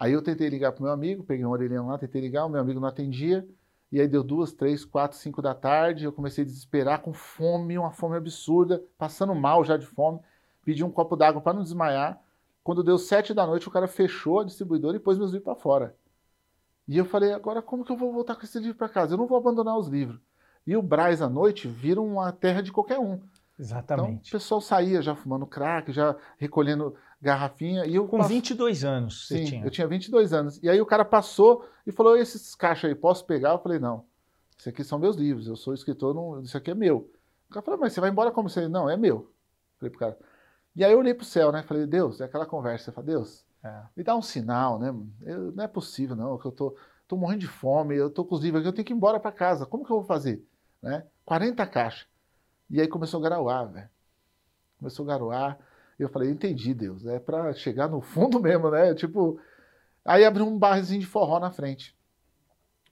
Aí 0.04 0.12
eu 0.12 0.22
tentei 0.22 0.50
ligar 0.50 0.74
para 0.74 0.82
o 0.82 0.84
meu 0.84 0.92
amigo, 0.92 1.24
peguei 1.24 1.46
um 1.46 1.50
orelhão 1.50 1.88
lá, 1.88 1.98
tentei 1.98 2.20
ligar, 2.20 2.44
o 2.44 2.50
meu 2.50 2.60
amigo 2.60 2.78
não 2.78 2.90
atendia, 2.90 3.48
e 3.90 4.02
aí 4.02 4.06
deu 4.06 4.22
duas, 4.22 4.52
três, 4.52 4.84
quatro, 4.84 5.18
cinco 5.18 5.42
da 5.42 5.56
tarde, 5.56 6.04
eu 6.04 6.12
comecei 6.12 6.44
a 6.44 6.46
desesperar, 6.46 7.00
com 7.00 7.14
fome, 7.14 7.78
uma 7.78 7.90
fome 7.90 8.18
absurda, 8.18 8.84
passando 8.98 9.34
mal 9.34 9.64
já 9.64 9.78
de 9.78 9.86
fome, 9.86 10.20
pedi 10.66 10.84
um 10.84 10.92
copo 10.92 11.16
d'água 11.16 11.40
para 11.40 11.54
não 11.54 11.64
desmaiar. 11.64 12.22
Quando 12.66 12.84
deu 12.84 12.98
sete 12.98 13.34
da 13.34 13.48
noite, 13.48 13.70
o 13.70 13.72
cara 13.72 13.88
fechou 13.88 14.42
a 14.42 14.44
distribuidora 14.44 14.98
e 14.98 15.00
pôs 15.00 15.18
meus 15.18 15.32
livros 15.32 15.46
para 15.46 15.56
fora. 15.56 15.96
E 16.86 16.98
eu 16.98 17.06
falei, 17.06 17.32
agora 17.32 17.62
como 17.62 17.86
que 17.86 17.92
eu 17.94 17.96
vou 17.96 18.12
voltar 18.12 18.36
com 18.36 18.44
esse 18.44 18.60
livro 18.60 18.76
para 18.76 18.90
casa? 18.90 19.14
Eu 19.14 19.18
não 19.18 19.26
vou 19.26 19.38
abandonar 19.38 19.78
os 19.78 19.88
livros. 19.88 20.20
E 20.68 20.76
o 20.76 20.82
Braz 20.82 21.22
à 21.22 21.30
noite 21.30 21.66
vira 21.66 22.02
uma 22.02 22.30
terra 22.34 22.62
de 22.62 22.74
qualquer 22.74 23.00
um. 23.00 23.22
Exatamente. 23.58 24.10
Então, 24.10 24.28
o 24.28 24.32
pessoal 24.32 24.60
saía 24.60 25.02
já 25.02 25.16
fumando 25.16 25.46
crack, 25.46 25.94
já 25.94 26.14
recolhendo 26.38 26.94
garrafinha. 27.24 27.86
E 27.86 27.96
eu 27.96 28.08
Com 28.08 28.18
passo... 28.18 28.30
22 28.30 28.84
anos 28.84 29.28
Sim, 29.28 29.46
tinha. 29.46 29.66
eu 29.66 29.72
tinha 29.72 29.88
22 29.88 30.34
anos. 30.34 30.60
E 30.62 30.70
aí 30.70 30.80
o 30.80 30.86
cara 30.86 31.06
passou 31.06 31.66
e 31.88 31.92
falou, 31.92 32.18
esses 32.18 32.54
caixas 32.54 32.90
aí, 32.90 32.96
posso 32.96 33.26
pegar? 33.26 33.52
Eu 33.52 33.60
falei, 33.60 33.80
não, 33.80 34.06
isso 34.58 34.70
aqui 34.70 34.84
são 34.84 35.00
meus 35.00 35.16
livros, 35.16 35.48
eu 35.48 35.56
sou 35.56 35.74
escritor, 35.74 36.14
não... 36.14 36.42
isso 36.42 36.58
aqui 36.58 36.72
é 36.72 36.76
meu. 36.76 37.10
O 37.50 37.54
cara 37.54 37.66
falou, 37.66 37.80
mas 37.80 37.94
você 37.94 38.02
vai 38.02 38.10
embora 38.10 38.32
como? 38.32 38.50
Você, 38.50 38.68
não, 38.68 38.90
é 38.90 38.98
meu. 38.98 39.16
Eu 39.16 39.34
falei 39.80 39.90
pro 39.90 40.00
cara. 40.00 40.18
E 40.76 40.84
aí 40.84 40.92
eu 40.92 41.00
olhei 41.00 41.14
pro 41.14 41.26
céu, 41.26 41.52
né? 41.52 41.64
Falei, 41.64 41.86
Deus, 41.86 42.20
é 42.20 42.26
aquela 42.26 42.46
conversa. 42.46 42.90
Eu 42.90 42.94
falei, 42.94 43.16
Deus, 43.16 43.46
é. 43.64 43.84
me 43.96 44.04
dá 44.04 44.16
um 44.16 44.22
sinal, 44.22 44.80
né? 44.80 44.94
Eu, 45.22 45.52
não 45.52 45.64
é 45.64 45.68
possível, 45.68 46.16
não, 46.16 46.38
que 46.38 46.46
eu 46.46 46.52
tô 46.52 46.76
estou 47.04 47.18
morrendo 47.18 47.42
de 47.42 47.48
fome, 47.48 47.96
eu 47.96 48.08
estou 48.08 48.26
com 48.26 48.36
os 48.36 48.42
livros 48.42 48.62
aqui, 48.62 48.70
eu 48.70 48.74
tenho 48.74 48.86
que 48.86 48.94
ir 48.94 48.96
embora 48.96 49.20
para 49.20 49.32
casa. 49.32 49.66
Como 49.66 49.86
que 49.86 49.92
eu 49.92 49.98
vou 49.98 50.06
fazer? 50.06 50.44
Né? 50.82 51.06
40 51.26 51.66
caixas. 51.68 52.08
E 52.70 52.82
aí 52.82 52.88
começou 52.88 53.20
a 53.20 53.30
garoar, 53.30 53.72
velho. 53.72 53.90
Começou 54.80 55.06
a 55.06 55.08
garoar. 55.08 55.60
Eu 56.04 56.10
falei, 56.10 56.30
entendi, 56.30 56.74
Deus. 56.74 57.06
É 57.06 57.20
para 57.20 57.54
chegar 57.54 57.88
no 57.88 58.02
fundo 58.02 58.40
mesmo, 58.42 58.70
né? 58.70 58.94
Tipo. 58.94 59.40
Aí 60.06 60.26
abriu 60.26 60.46
um 60.46 60.58
barzinho 60.58 61.00
de 61.00 61.08
forró 61.08 61.40
na 61.40 61.52
frente. 61.52 61.98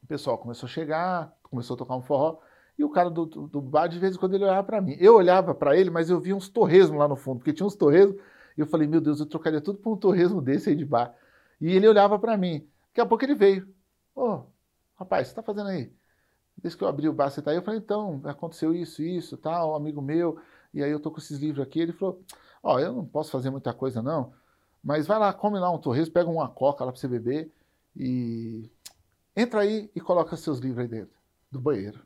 O 0.02 0.08
pessoal 0.08 0.38
começou 0.38 0.67
a 0.67 0.69
chegar, 0.69 1.34
começou 1.43 1.76
a 1.76 1.78
tocar 1.78 1.95
um 1.95 2.02
forró. 2.02 2.39
E 2.78 2.84
o 2.84 2.89
cara 2.89 3.10
do, 3.10 3.26
do, 3.26 3.62
bar, 3.62 3.88
de 3.88 4.00
vez 4.00 4.15
em 4.15 4.19
quando, 4.19 4.34
ele 4.34 4.45
olhava 4.45 4.63
para 4.63 4.82
mim. 4.82 4.95
Eu 5.00 5.15
olhava 5.15 5.54
para 5.54 5.76
ele, 5.76 5.89
mas 5.89 6.10
eu 6.10 6.19
via 6.19 6.36
uns 6.36 6.47
torresmos 6.47 6.97
lá 6.97 7.08
no 7.08 7.15
fundo, 7.15 7.39
porque 7.39 7.54
tinha 7.54 7.67
uns 7.67 7.76
torresmos. 7.76 8.15
E 8.58 8.62
eu 8.62 8.65
falei, 8.65 8.88
meu 8.88 9.02
Deus, 9.02 9.19
eu 9.19 9.26
trocaria 9.26 9.62
tudo 9.62 9.78
por 9.78 9.93
um 9.93 9.97
torresmo 9.97 10.41
desse 10.41 10.69
aí 10.69 10.76
de 10.76 10.86
bar. 10.86 11.13
E 11.60 11.69
ele 11.76 11.88
olhava 11.88 12.17
para 12.17 12.38
mim. 12.38 12.67
Daqui 12.88 13.02
a 13.02 13.06
pouco 13.06 13.24
ele 13.24 13.36
veio. 13.36 13.67
Ô, 14.15 14.24
oh, 14.24 14.43
rapaz, 14.95 15.28
você 15.28 15.32
está 15.32 15.43
fazendo 15.43 15.67
aí? 15.67 15.91
Desde 16.58 16.78
que 16.78 16.84
eu 16.84 16.88
abri 16.88 17.08
o 17.08 17.13
bar, 17.13 17.30
você 17.30 17.41
tá 17.41 17.52
aí? 17.52 17.58
Eu 17.58 17.62
falei, 17.62 17.80
então, 17.80 18.21
aconteceu 18.24 18.74
isso, 18.74 19.02
isso, 19.02 19.38
tal, 19.38 19.71
um 19.71 19.76
amigo 19.76 20.02
meu, 20.02 20.38
e 20.74 20.84
aí 20.84 20.91
eu 20.91 21.00
tô 21.00 21.10
com 21.12 21.19
esses 21.19 21.39
livros 21.39 21.65
aqui. 21.65 21.80
Ele 21.80 21.93
falou, 21.93 22.21
ó, 22.62 22.76
oh, 22.76 22.80
eu 22.80 22.93
não 22.93 23.06
posso 23.06 23.32
fazer 23.32 23.50
muita 23.50 23.74
coisa 23.74 24.02
não, 24.02 24.34
mas 24.84 25.08
vai 25.08 25.19
lá, 25.19 25.34
come 25.34 25.60
lá 25.60 25.69
um 25.69 25.78
torresmo, 25.78 26.13
pega 26.13 26.30
uma 26.30 26.50
coca 26.50 26.84
lá 26.84 26.91
para 26.91 27.00
você 27.00 27.08
beber 27.08 27.52
e 27.95 28.69
entra 29.36 29.62
aí 29.62 29.91
e 29.95 30.02
coloca 30.02 30.36
seus 30.36 30.60
livros 30.60 30.80
aí 30.80 30.88
dentro 30.88 31.15
do 31.52 31.60
banheiro. 31.60 32.02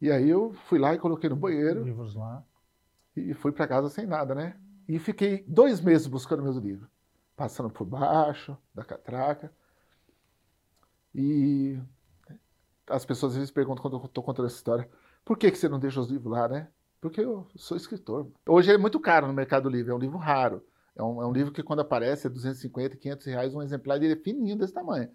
E 0.00 0.10
aí 0.10 0.28
eu 0.28 0.52
fui 0.66 0.78
lá 0.78 0.94
e 0.94 0.98
coloquei 0.98 1.30
no 1.30 1.36
banheiro. 1.36 1.82
Livros 1.82 2.14
lá. 2.14 2.44
E 3.16 3.32
fui 3.32 3.52
para 3.52 3.66
casa 3.66 3.88
sem 3.88 4.06
nada, 4.06 4.34
né? 4.34 4.56
E 4.88 4.98
fiquei 4.98 5.44
dois 5.48 5.80
meses 5.80 6.06
buscando 6.06 6.42
meus 6.42 6.56
livros, 6.56 6.88
passando 7.36 7.70
por 7.70 7.86
baixo 7.86 8.56
da 8.74 8.84
catraca. 8.84 9.50
E 11.14 11.80
as 12.88 13.04
pessoas 13.04 13.32
às 13.32 13.38
vezes 13.38 13.50
perguntam 13.50 13.80
quando 13.80 13.96
eu 13.96 14.04
estou 14.04 14.22
contando 14.22 14.46
essa 14.46 14.56
história, 14.56 14.90
por 15.24 15.38
que, 15.38 15.50
que 15.50 15.56
você 15.56 15.68
não 15.68 15.78
deixa 15.78 16.00
os 16.00 16.10
livros 16.10 16.30
lá, 16.30 16.48
né? 16.48 16.68
Porque 17.04 17.20
eu 17.20 17.46
sou 17.54 17.76
escritor. 17.76 18.32
Hoje 18.48 18.72
é 18.72 18.78
muito 18.78 18.98
caro 18.98 19.26
no 19.26 19.32
Mercado 19.34 19.68
Livre, 19.68 19.92
é 19.92 19.94
um 19.94 19.98
livro 19.98 20.16
raro. 20.16 20.64
É 20.96 21.02
um, 21.02 21.20
é 21.20 21.26
um 21.26 21.32
livro 21.34 21.52
que 21.52 21.62
quando 21.62 21.80
aparece 21.80 22.26
é 22.26 22.30
250, 22.30 22.96
500 22.96 23.26
reais 23.26 23.54
um 23.54 23.60
exemplar, 23.60 24.02
ele 24.02 24.14
é 24.14 24.16
fininho 24.16 24.56
desse 24.56 24.72
tamanho. 24.72 25.10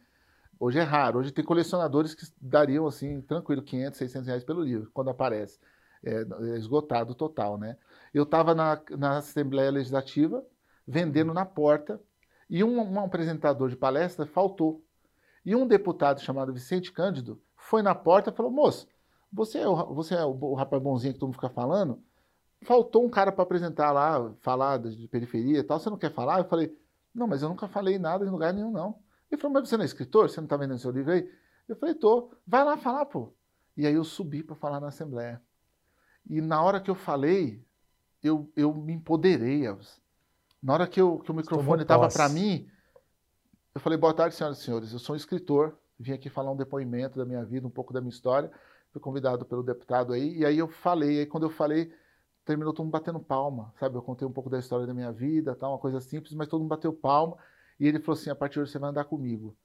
Hoje 0.59 0.77
é 0.77 0.83
raro. 0.83 1.17
Hoje 1.17 1.31
tem 1.31 1.43
colecionadores 1.43 2.13
que 2.13 2.27
dariam, 2.39 2.85
assim, 2.85 3.21
tranquilo, 3.21 3.63
500, 3.63 3.97
600 3.97 4.27
reais 4.27 4.43
pelo 4.43 4.61
livro, 4.61 4.91
quando 4.93 5.09
aparece. 5.09 5.59
É, 6.03 6.27
é 6.51 6.57
esgotado 6.59 7.15
total, 7.15 7.57
né? 7.57 7.75
Eu 8.13 8.21
estava 8.21 8.53
na, 8.53 8.79
na 8.91 9.17
Assembleia 9.17 9.71
Legislativa, 9.71 10.45
vendendo 10.87 11.33
na 11.33 11.43
porta, 11.43 11.99
e 12.47 12.63
um, 12.63 12.79
um 12.79 12.99
apresentador 12.99 13.67
de 13.67 13.75
palestra 13.75 14.27
faltou. 14.27 14.85
E 15.43 15.55
um 15.55 15.65
deputado 15.65 16.21
chamado 16.21 16.53
Vicente 16.53 16.91
Cândido 16.91 17.41
foi 17.55 17.81
na 17.81 17.95
porta 17.95 18.29
e 18.29 18.33
falou: 18.33 18.51
Moço, 18.51 18.87
você 19.31 19.59
é 19.59 19.67
o, 19.67 19.93
você 19.93 20.15
é 20.15 20.25
o, 20.25 20.53
rapaz 20.53 20.81
bonzinho 20.81 21.13
que 21.13 21.19
todo 21.19 21.29
mundo 21.29 21.35
fica 21.35 21.49
falando? 21.49 22.01
Faltou 22.63 23.05
um 23.05 23.09
cara 23.09 23.31
para 23.31 23.43
apresentar 23.43 23.91
lá, 23.91 24.33
falar 24.41 24.79
de 24.79 25.07
periferia 25.07 25.59
e 25.59 25.63
tal. 25.63 25.79
Você 25.79 25.89
não 25.89 25.97
quer 25.97 26.11
falar? 26.11 26.39
Eu 26.39 26.45
falei: 26.45 26.75
Não, 27.13 27.27
mas 27.27 27.41
eu 27.41 27.49
nunca 27.49 27.67
falei 27.67 27.97
nada 27.97 28.25
em 28.25 28.29
lugar 28.29 28.53
nenhum, 28.53 28.71
não. 28.71 28.99
Ele 29.31 29.39
falou: 29.39 29.53
Mas 29.53 29.69
você 29.69 29.77
não 29.77 29.83
é 29.83 29.85
escritor? 29.85 30.29
Você 30.29 30.41
não 30.41 30.45
está 30.45 30.57
vendendo 30.57 30.79
seu 30.79 30.91
livro 30.91 31.13
aí? 31.13 31.29
Eu 31.67 31.75
falei: 31.75 31.95
Tô. 31.95 32.31
Vai 32.45 32.63
lá 32.63 32.75
falar, 32.75 33.05
pô. 33.05 33.33
E 33.77 33.87
aí 33.87 33.93
eu 33.93 34.03
subi 34.03 34.43
para 34.43 34.55
falar 34.55 34.79
na 34.81 34.87
Assembleia. 34.87 35.41
E 36.29 36.41
na 36.41 36.61
hora 36.61 36.81
que 36.81 36.91
eu 36.91 36.95
falei, 36.95 37.63
eu, 38.21 38.51
eu 38.55 38.73
me 38.73 38.93
empoderei, 38.93 39.65
Elvis. 39.65 40.01
Na 40.61 40.73
hora 40.73 40.87
que, 40.87 40.99
eu, 40.99 41.19
que 41.19 41.31
o 41.31 41.33
microfone 41.33 41.83
estava 41.83 42.09
para 42.09 42.27
mim, 42.27 42.69
eu 43.73 43.79
falei, 43.79 43.97
boa 43.97 44.13
tarde, 44.13 44.35
senhoras 44.35 44.59
e 44.59 44.63
senhores. 44.63 44.91
Eu 44.91 44.99
sou 44.99 45.13
um 45.13 45.17
escritor, 45.17 45.77
vim 45.97 46.11
aqui 46.11 46.29
falar 46.29 46.51
um 46.51 46.57
depoimento 46.57 47.17
da 47.17 47.25
minha 47.25 47.43
vida, 47.45 47.65
um 47.65 47.71
pouco 47.71 47.93
da 47.93 48.01
minha 48.01 48.11
história. 48.11 48.51
Fui 48.91 49.01
convidado 49.01 49.45
pelo 49.45 49.61
deputado 49.61 50.13
aí, 50.13 50.37
e 50.37 50.45
aí 50.45 50.57
eu 50.57 50.67
falei. 50.67 51.19
Aí 51.19 51.25
quando 51.25 51.43
eu 51.43 51.49
falei, 51.49 51.91
terminou 52.43 52.73
todo 52.73 52.85
mundo 52.85 52.93
batendo 52.93 53.19
palma, 53.19 53.71
sabe? 53.79 53.95
Eu 53.95 54.01
contei 54.01 54.27
um 54.27 54.31
pouco 54.31 54.49
da 54.49 54.57
história 54.57 54.87
da 54.87 54.93
minha 54.93 55.11
vida, 55.11 55.55
tal, 55.55 55.73
uma 55.73 55.77
coisa 55.77 56.01
simples, 56.01 56.33
mas 56.33 56.47
todo 56.47 56.61
mundo 56.61 56.69
bateu 56.69 56.91
palma. 56.91 57.37
E 57.79 57.87
ele 57.87 57.99
falou 57.99 58.19
assim: 58.19 58.29
a 58.29 58.35
partir 58.35 58.55
de 58.55 58.61
hoje 58.61 58.71
você 58.71 58.79
vai 58.79 58.89
andar 58.89 59.05
comigo. 59.05 59.55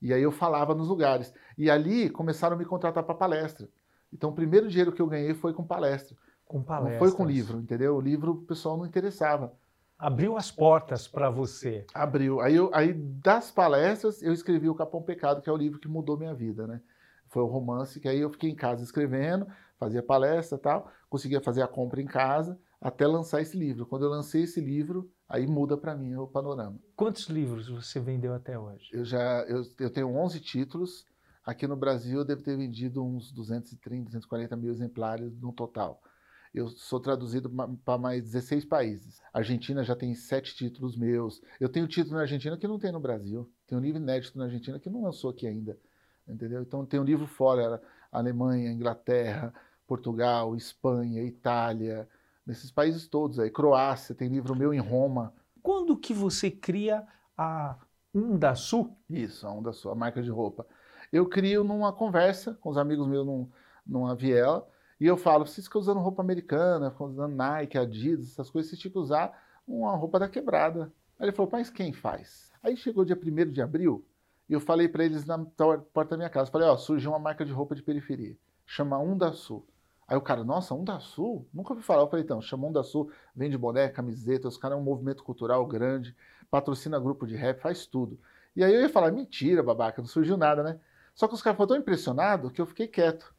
E 0.00 0.14
aí 0.14 0.22
eu 0.22 0.30
falava 0.30 0.74
nos 0.74 0.88
lugares. 0.88 1.34
E 1.56 1.68
ali 1.68 2.08
começaram 2.08 2.54
a 2.54 2.58
me 2.58 2.64
contratar 2.64 3.02
para 3.02 3.14
palestra. 3.14 3.68
Então 4.12 4.30
o 4.30 4.32
primeiro 4.32 4.68
dinheiro 4.68 4.92
que 4.92 5.02
eu 5.02 5.06
ganhei 5.08 5.34
foi 5.34 5.52
com 5.52 5.64
palestra. 5.64 6.16
Com 6.46 6.62
palestra. 6.62 6.92
Não 6.92 6.98
foi 6.98 7.16
com 7.16 7.26
livro, 7.26 7.58
entendeu? 7.58 7.96
O 7.96 8.00
livro 8.00 8.32
o 8.32 8.42
pessoal 8.42 8.76
não 8.76 8.86
interessava. 8.86 9.52
abriu 9.98 10.36
as 10.36 10.50
portas 10.50 11.08
para 11.08 11.28
você. 11.28 11.84
Abriu. 11.92 12.40
Aí, 12.40 12.54
eu, 12.54 12.70
aí, 12.72 12.92
das 12.92 13.50
palestras, 13.50 14.22
eu 14.22 14.32
escrevi 14.32 14.68
o 14.68 14.74
Capão 14.74 15.02
Pecado, 15.02 15.42
que 15.42 15.50
é 15.50 15.52
o 15.52 15.56
livro 15.56 15.80
que 15.80 15.88
mudou 15.88 16.16
minha 16.16 16.32
vida, 16.32 16.66
né? 16.66 16.80
Foi 17.28 17.42
o 17.42 17.46
romance 17.46 18.00
que 18.00 18.08
aí 18.08 18.20
eu 18.20 18.30
fiquei 18.30 18.50
em 18.50 18.54
casa 18.54 18.82
escrevendo, 18.82 19.46
fazia 19.78 20.02
palestra 20.02 20.58
e 20.58 20.60
tal, 20.60 20.90
conseguia 21.08 21.40
fazer 21.40 21.62
a 21.62 21.68
compra 21.68 22.00
em 22.00 22.06
casa 22.06 22.58
até 22.80 23.06
lançar 23.06 23.40
esse 23.40 23.56
livro. 23.56 23.86
Quando 23.86 24.04
eu 24.04 24.10
lancei 24.10 24.42
esse 24.42 24.60
livro, 24.60 25.10
aí 25.28 25.46
muda 25.46 25.76
para 25.76 25.96
mim 25.96 26.14
o 26.14 26.26
panorama. 26.26 26.78
Quantos 26.96 27.26
livros 27.26 27.68
você 27.68 28.00
vendeu 28.00 28.34
até 28.34 28.58
hoje? 28.58 28.88
Eu 28.92 29.04
já 29.04 29.42
eu, 29.48 29.62
eu 29.78 29.90
tenho 29.90 30.14
11 30.14 30.40
títulos. 30.40 31.06
Aqui 31.44 31.66
no 31.66 31.76
Brasil 31.76 32.18
eu 32.18 32.24
devo 32.24 32.42
ter 32.42 32.56
vendido 32.56 33.02
uns 33.02 33.32
230, 33.32 34.04
240 34.04 34.56
mil 34.56 34.70
exemplares 34.70 35.36
no 35.40 35.52
total. 35.52 36.02
Eu 36.52 36.68
sou 36.68 36.98
traduzido 36.98 37.50
para 37.84 37.98
mais 37.98 38.22
16 38.22 38.64
países. 38.64 39.20
A 39.32 39.38
Argentina 39.38 39.84
já 39.84 39.94
tem 39.94 40.14
sete 40.14 40.54
títulos 40.54 40.96
meus. 40.96 41.42
Eu 41.60 41.68
tenho 41.68 41.86
título 41.86 42.16
na 42.16 42.22
Argentina 42.22 42.56
que 42.56 42.66
não 42.66 42.78
tem 42.78 42.90
no 42.90 43.00
Brasil. 43.00 43.50
Tem 43.66 43.76
um 43.76 43.80
livro 43.80 44.00
inédito 44.00 44.38
na 44.38 44.44
Argentina 44.44 44.78
que 44.78 44.88
não 44.88 45.02
lançou 45.02 45.30
aqui 45.30 45.46
ainda. 45.46 45.78
Entendeu? 46.28 46.62
Então 46.62 46.84
tem 46.84 47.00
um 47.00 47.04
livro 47.04 47.26
fora, 47.26 47.80
Alemanha, 48.12 48.70
Inglaterra, 48.70 49.52
Portugal, 49.86 50.54
Espanha, 50.54 51.22
Itália, 51.22 52.08
nesses 52.46 52.70
países 52.70 53.08
todos 53.08 53.38
aí. 53.38 53.50
Croácia, 53.50 54.14
tem 54.14 54.28
livro 54.28 54.54
meu 54.54 54.72
em 54.72 54.78
Roma. 54.78 55.32
Quando 55.62 55.96
que 55.96 56.12
você 56.12 56.50
cria 56.50 57.06
a 57.36 57.76
Unda 58.14 58.54
Sul? 58.54 58.96
Isso, 59.08 59.46
a 59.46 59.52
Unda 59.52 59.72
Sul, 59.72 59.90
a 59.90 59.94
marca 59.94 60.22
de 60.22 60.30
roupa. 60.30 60.66
Eu 61.12 61.26
crio 61.26 61.64
numa 61.64 61.92
conversa 61.92 62.54
com 62.60 62.68
os 62.68 62.76
amigos 62.76 63.06
meus 63.06 63.26
num, 63.26 63.48
numa 63.86 64.14
viela 64.14 64.68
e 65.00 65.06
eu 65.06 65.16
falo, 65.16 65.46
vocês 65.46 65.66
ficam 65.66 65.80
usando 65.80 66.00
roupa 66.00 66.22
americana, 66.22 66.90
ficam 66.90 67.06
usando 67.06 67.34
Nike, 67.34 67.78
Adidas, 67.78 68.32
essas 68.32 68.50
coisas, 68.50 68.68
vocês 68.68 68.80
tinham 68.80 68.92
que 68.92 68.98
usar 68.98 69.32
uma 69.66 69.94
roupa 69.94 70.18
da 70.18 70.28
quebrada. 70.28 70.92
Aí 71.18 71.26
ele 71.26 71.32
falou, 71.32 71.50
mas 71.52 71.70
quem 71.70 71.92
faz? 71.92 72.52
Aí 72.62 72.76
chegou 72.76 73.04
dia 73.04 73.16
1 73.16 73.50
de 73.50 73.62
abril 73.62 74.04
e 74.48 74.52
eu 74.52 74.60
falei 74.60 74.88
para 74.88 75.04
eles 75.04 75.24
na 75.24 75.38
porta 75.38 76.10
da 76.10 76.16
minha 76.16 76.30
casa, 76.30 76.50
falei, 76.50 76.68
ó, 76.68 76.76
surgiu 76.76 77.10
uma 77.10 77.18
marca 77.18 77.44
de 77.44 77.52
roupa 77.52 77.74
de 77.74 77.82
periferia, 77.82 78.36
chama 78.66 78.98
Unda 78.98 79.32
Sul. 79.32 79.66
Aí 80.06 80.16
o 80.16 80.22
cara, 80.22 80.42
nossa, 80.42 80.74
Unda 80.74 80.98
Sul? 81.00 81.46
Nunca 81.52 81.74
ouvi 81.74 81.82
falar. 81.82 82.02
Eu 82.02 82.08
falei, 82.08 82.24
então, 82.24 82.40
chama 82.40 82.66
Unda 82.66 82.82
Sul, 82.82 83.10
vende 83.36 83.58
boné, 83.58 83.90
camiseta, 83.90 84.48
os 84.48 84.56
caras 84.56 84.78
é 84.78 84.80
um 84.80 84.84
movimento 84.84 85.22
cultural 85.22 85.66
grande, 85.66 86.16
patrocina 86.50 86.98
grupo 86.98 87.26
de 87.26 87.36
rap, 87.36 87.60
faz 87.60 87.84
tudo. 87.86 88.18
E 88.56 88.64
aí 88.64 88.74
eu 88.74 88.80
ia 88.80 88.88
falar, 88.88 89.12
mentira, 89.12 89.62
babaca, 89.62 90.00
não 90.00 90.08
surgiu 90.08 90.36
nada, 90.38 90.62
né? 90.62 90.80
Só 91.14 91.28
que 91.28 91.34
os 91.34 91.42
caras 91.42 91.56
foram 91.56 91.68
tão 91.68 91.76
impressionados 91.76 92.50
que 92.52 92.60
eu 92.60 92.64
fiquei 92.64 92.88
quieto. 92.88 93.34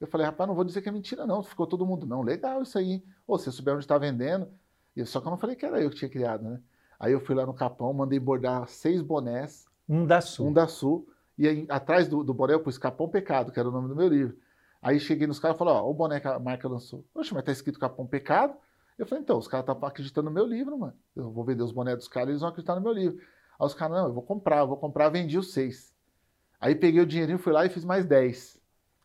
Eu 0.00 0.06
falei, 0.06 0.26
rapaz, 0.26 0.48
não 0.48 0.54
vou 0.54 0.64
dizer 0.64 0.82
que 0.82 0.88
é 0.88 0.92
mentira, 0.92 1.26
não. 1.26 1.42
Ficou 1.42 1.66
todo 1.66 1.86
mundo, 1.86 2.06
não. 2.06 2.22
Legal 2.22 2.62
isso 2.62 2.78
aí. 2.78 3.04
Ou 3.26 3.38
você 3.38 3.50
souber 3.50 3.74
onde 3.74 3.84
está 3.84 3.98
vendendo. 3.98 4.48
E 4.96 5.04
só 5.04 5.20
que 5.20 5.26
eu 5.26 5.30
não 5.30 5.38
falei 5.38 5.54
que 5.54 5.66
era 5.66 5.80
eu 5.80 5.90
que 5.90 5.96
tinha 5.96 6.08
criado, 6.08 6.42
né? 6.42 6.60
Aí 6.98 7.12
eu 7.12 7.20
fui 7.20 7.34
lá 7.34 7.46
no 7.46 7.54
Capão, 7.54 7.92
mandei 7.92 8.18
bordar 8.18 8.66
seis 8.68 9.02
bonés. 9.02 9.67
Um 9.88 10.52
da 10.52 10.66
Sul. 10.66 11.06
Um. 11.08 11.12
E 11.38 11.48
aí, 11.48 11.66
atrás 11.68 12.08
do, 12.08 12.24
do 12.24 12.34
boné 12.34 12.54
eu 12.54 12.60
pus 12.60 12.76
Capão 12.76 13.08
Pecado, 13.08 13.52
que 13.52 13.58
era 13.58 13.68
o 13.68 13.72
nome 13.72 13.88
do 13.88 13.96
meu 13.96 14.08
livro. 14.08 14.36
Aí 14.82 14.98
cheguei 14.98 15.26
nos 15.26 15.38
caras 15.38 15.56
e 15.56 15.58
falei, 15.58 15.74
ó, 15.74 15.88
o 15.88 15.94
boné 15.94 16.20
que 16.20 16.28
a 16.28 16.38
marca 16.38 16.68
lançou. 16.68 17.04
Oxe, 17.14 17.32
mas 17.34 17.44
tá 17.44 17.52
escrito 17.52 17.78
Capão 17.78 18.06
Pecado? 18.06 18.54
Eu 18.98 19.06
falei, 19.06 19.22
então, 19.22 19.38
os 19.38 19.46
caras 19.46 19.62
estão 19.64 19.74
tá 19.76 19.86
acreditando 19.86 20.28
no 20.28 20.34
meu 20.34 20.44
livro, 20.44 20.76
mano. 20.76 20.94
Eu 21.14 21.30
vou 21.30 21.44
vender 21.44 21.62
os 21.62 21.72
bonés 21.72 21.96
dos 21.96 22.08
caras 22.08 22.28
e 22.28 22.32
eles 22.32 22.40
vão 22.40 22.50
acreditar 22.50 22.74
no 22.74 22.80
meu 22.80 22.92
livro. 22.92 23.18
Aí 23.18 23.66
os 23.66 23.74
caras, 23.74 23.96
não, 23.96 24.06
eu 24.08 24.12
vou 24.12 24.22
comprar, 24.22 24.58
eu 24.58 24.66
vou 24.66 24.76
comprar, 24.76 25.08
vendi 25.08 25.38
os 25.38 25.52
seis. 25.52 25.94
Aí 26.60 26.74
peguei 26.74 27.00
o 27.00 27.06
dinheirinho, 27.06 27.38
fui 27.38 27.52
lá 27.52 27.64
e 27.64 27.68
fiz 27.68 27.84
mais 27.84 28.04
dez. 28.04 28.58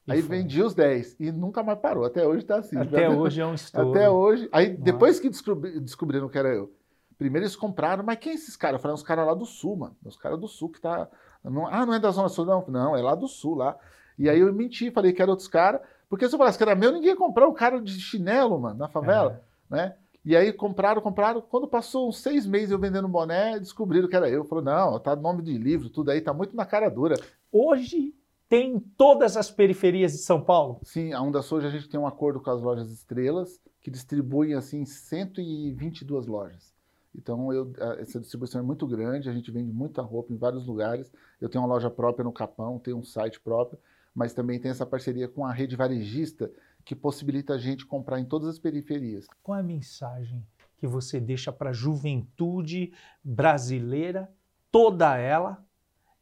Aí 0.08 0.22
foi. 0.22 0.38
vendi 0.38 0.62
os 0.62 0.74
10 0.74 1.18
e 1.20 1.32
nunca 1.32 1.64
mais 1.64 1.80
parou. 1.80 2.04
Até 2.04 2.28
hoje 2.28 2.40
está 2.40 2.58
assim. 2.58 2.78
Até 2.78 3.10
hoje 3.10 3.40
é 3.40 3.46
um 3.46 3.54
estouro. 3.56 3.92
Até 3.92 4.10
hoje. 4.10 4.50
Aí 4.52 4.76
depois 4.76 5.20
que 5.20 5.30
descobri, 5.30 5.80
descobriram 5.80 6.28
que 6.28 6.38
era 6.38 6.50
eu, 6.50 6.74
primeiro 7.18 7.46
eles 7.46 7.56
compraram, 7.56 8.04
mas 8.04 8.18
quem 8.20 8.34
é 8.34 8.36
esses 8.36 8.56
caras? 8.56 8.78
Eu 8.78 8.82
falei, 8.82 8.96
uns 8.96 9.04
caras 9.04 9.26
lá 9.26 9.34
do 9.34 9.46
sul, 9.46 9.78
mano. 9.78 9.96
Os 10.04 10.18
caras 10.18 10.40
do 10.40 10.48
sul 10.48 10.70
que 10.70 10.82
tá. 10.82 11.08
Não, 11.44 11.68
ah, 11.68 11.86
não 11.86 11.94
é 11.94 12.00
da 12.00 12.12
Zona 12.12 12.30
Sul, 12.30 12.46
não. 12.46 12.66
Não, 12.68 12.96
é 12.96 13.02
lá 13.02 13.16
do 13.16 13.28
sul, 13.28 13.56
lá. 13.56 13.78
E 14.18 14.30
aí 14.30 14.40
eu 14.40 14.54
menti, 14.54 14.92
falei 14.92 15.12
que 15.12 15.22
era 15.22 15.32
outros 15.32 15.48
caras. 15.48 15.82
Porque 16.10 16.28
se 16.28 16.36
eu 16.36 16.38
falasse 16.38 16.58
que 16.58 16.64
era 16.64 16.76
meu, 16.76 16.92
ninguém 16.92 17.10
ia 17.10 17.16
comprar 17.16 17.48
o 17.48 17.54
cara 17.54 17.82
de 17.82 18.00
chinelo, 18.00 18.60
mano, 18.60 18.78
na 18.78 18.88
favela. 18.88 19.44
É. 19.72 19.76
Né? 19.76 19.96
E 20.26 20.36
aí 20.38 20.54
compraram, 20.54 21.02
compraram. 21.02 21.42
Quando 21.42 21.68
passou 21.68 22.08
uns 22.08 22.20
seis 22.20 22.46
meses 22.46 22.72
eu 22.72 22.80
vendendo 22.80 23.08
boné, 23.08 23.60
descobriram 23.60 24.08
que 24.08 24.16
era 24.16 24.30
eu. 24.30 24.46
Falou, 24.46 24.64
não, 24.64 25.00
tá 25.00 25.16
nome 25.16 25.42
de 25.42 25.58
livro, 25.58 25.90
tudo 25.90 26.12
aí, 26.12 26.22
tá 26.22 26.34
muito 26.34 26.56
na 26.56 26.66
cara 26.66 26.90
dura. 26.90 27.16
Hoje 27.52 28.14
tem 28.48 28.76
em 28.76 28.80
todas 28.80 29.36
as 29.36 29.50
periferias 29.50 30.12
de 30.12 30.20
São 30.20 30.42
Paulo? 30.42 30.80
Sim, 30.84 31.12
a 31.12 31.22
Onda 31.22 31.42
Soja 31.42 31.68
a 31.68 31.72
gente 31.72 31.90
tem 31.90 32.00
um 32.00 32.08
acordo 32.08 32.40
com 32.40 32.52
as 32.52 32.62
lojas 32.62 32.92
Estrelas, 32.92 33.60
que 33.82 33.90
distribuem 33.90 34.54
assim 34.54 34.86
122 34.86 36.28
lojas. 36.28 36.73
Então 37.16 37.54
eu, 37.54 37.72
essa 38.00 38.20
distribuição 38.20 38.60
é 38.60 38.64
muito 38.64 38.88
grande, 38.88 39.30
a 39.30 39.34
gente 39.34 39.52
vende 39.52 39.72
muita 39.72 40.02
roupa 40.02 40.34
em 40.34 40.38
vários 40.38 40.66
lugares. 40.66 41.12
Eu 41.40 41.50
tenho 41.50 41.64
uma 41.64 41.74
loja 41.74 41.90
própria 41.90 42.24
no 42.24 42.32
Capão, 42.32 42.80
tenho 42.80 42.98
um 42.98 43.04
site 43.04 43.40
próprio, 43.40 43.80
mas 44.14 44.34
também 44.34 44.60
tem 44.60 44.72
essa 44.72 44.86
parceria 44.86 45.28
com 45.28 45.46
a 45.46 45.52
rede 45.52 45.76
varejista 45.76 46.52
que 46.84 46.96
possibilita 46.96 47.54
a 47.54 47.58
gente 47.58 47.86
comprar 47.86 48.20
em 48.20 48.26
todas 48.26 48.48
as 48.48 48.60
periferias. 48.60 49.28
Qual 49.42 49.58
é 49.58 49.62
a 49.62 49.64
mensagem 49.64 50.46
que 50.78 50.88
você 50.88 51.20
deixa 51.20 51.52
para 51.52 51.70
a 51.70 51.74
juventude 51.74 52.94
brasileira, 53.24 54.30
toda 54.72 55.18
ela, 55.18 55.64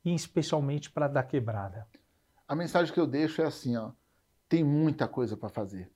e 0.06 0.14
especialmente 0.14 0.92
para 0.92 1.06
a 1.06 1.10
da 1.10 1.24
quebrada? 1.24 1.88
A 2.48 2.56
mensagem 2.56 2.94
que 2.94 3.00
eu 3.00 3.08
deixo 3.08 3.42
é 3.42 3.46
assim, 3.46 3.78
ó, 3.78 3.92
tem 4.48 4.64
muita 4.64 5.08
coisa 5.08 5.38
para 5.38 5.50
fazer, 5.50 5.90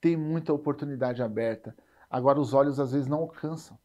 tem 0.00 0.16
muita 0.16 0.52
oportunidade 0.52 1.22
aberta. 1.22 1.76
Agora 2.10 2.40
os 2.40 2.54
olhos 2.54 2.80
às 2.80 2.92
vezes 2.92 3.06
não 3.06 3.18
alcançam, 3.18 3.78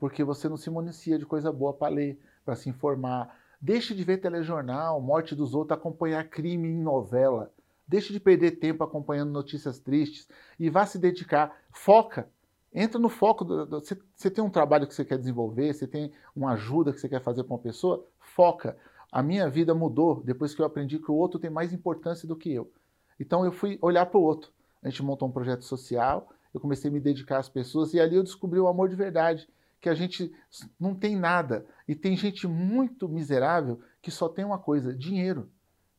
porque 0.00 0.24
você 0.24 0.48
não 0.48 0.56
se 0.56 0.70
municia 0.70 1.18
de 1.18 1.26
coisa 1.26 1.52
boa 1.52 1.74
para 1.74 1.94
ler, 1.94 2.18
para 2.42 2.56
se 2.56 2.70
informar. 2.70 3.38
Deixe 3.60 3.94
de 3.94 4.02
ver 4.02 4.16
telejornal, 4.16 4.98
morte 5.00 5.34
dos 5.34 5.54
outros, 5.54 5.78
acompanhar 5.78 6.26
crime 6.28 6.66
em 6.66 6.82
novela. 6.82 7.52
Deixe 7.86 8.10
de 8.10 8.18
perder 8.18 8.52
tempo 8.52 8.82
acompanhando 8.82 9.30
notícias 9.30 9.78
tristes 9.78 10.26
e 10.58 10.70
vá 10.70 10.86
se 10.86 10.98
dedicar. 10.98 11.54
Foca. 11.70 12.28
Entra 12.72 12.98
no 12.98 13.10
foco. 13.10 13.44
você, 13.44 14.30
tem 14.30 14.42
um 14.42 14.48
trabalho 14.48 14.86
que 14.86 14.94
você 14.94 15.04
quer 15.04 15.18
desenvolver, 15.18 15.74
você 15.74 15.86
tem 15.86 16.12
uma 16.34 16.52
ajuda 16.52 16.92
que 16.92 17.00
você 17.00 17.08
quer 17.08 17.20
fazer 17.20 17.44
para 17.44 17.52
uma 17.52 17.60
pessoa, 17.60 18.06
foca. 18.18 18.76
A 19.12 19.22
minha 19.22 19.50
vida 19.50 19.74
mudou 19.74 20.22
depois 20.24 20.54
que 20.54 20.62
eu 20.62 20.66
aprendi 20.66 20.98
que 20.98 21.10
o 21.10 21.14
outro 21.14 21.38
tem 21.38 21.50
mais 21.50 21.74
importância 21.74 22.26
do 22.26 22.36
que 22.36 22.50
eu. 22.50 22.72
Então 23.18 23.44
eu 23.44 23.52
fui 23.52 23.78
olhar 23.82 24.06
para 24.06 24.18
o 24.18 24.22
outro. 24.22 24.50
A 24.82 24.88
gente 24.88 25.02
montou 25.02 25.28
um 25.28 25.32
projeto 25.32 25.64
social, 25.64 26.30
eu 26.54 26.60
comecei 26.60 26.88
a 26.88 26.92
me 26.92 27.00
dedicar 27.00 27.38
às 27.38 27.50
pessoas 27.50 27.92
e 27.92 28.00
ali 28.00 28.16
eu 28.16 28.22
descobri 28.22 28.58
o 28.58 28.68
amor 28.68 28.88
de 28.88 28.96
verdade, 28.96 29.46
que 29.80 29.88
a 29.88 29.94
gente 29.94 30.32
não 30.78 30.94
tem 30.94 31.16
nada 31.16 31.66
e 31.88 31.94
tem 31.94 32.16
gente 32.16 32.46
muito 32.46 33.08
miserável 33.08 33.80
que 34.02 34.10
só 34.10 34.28
tem 34.28 34.44
uma 34.44 34.58
coisa, 34.58 34.94
dinheiro. 34.94 35.50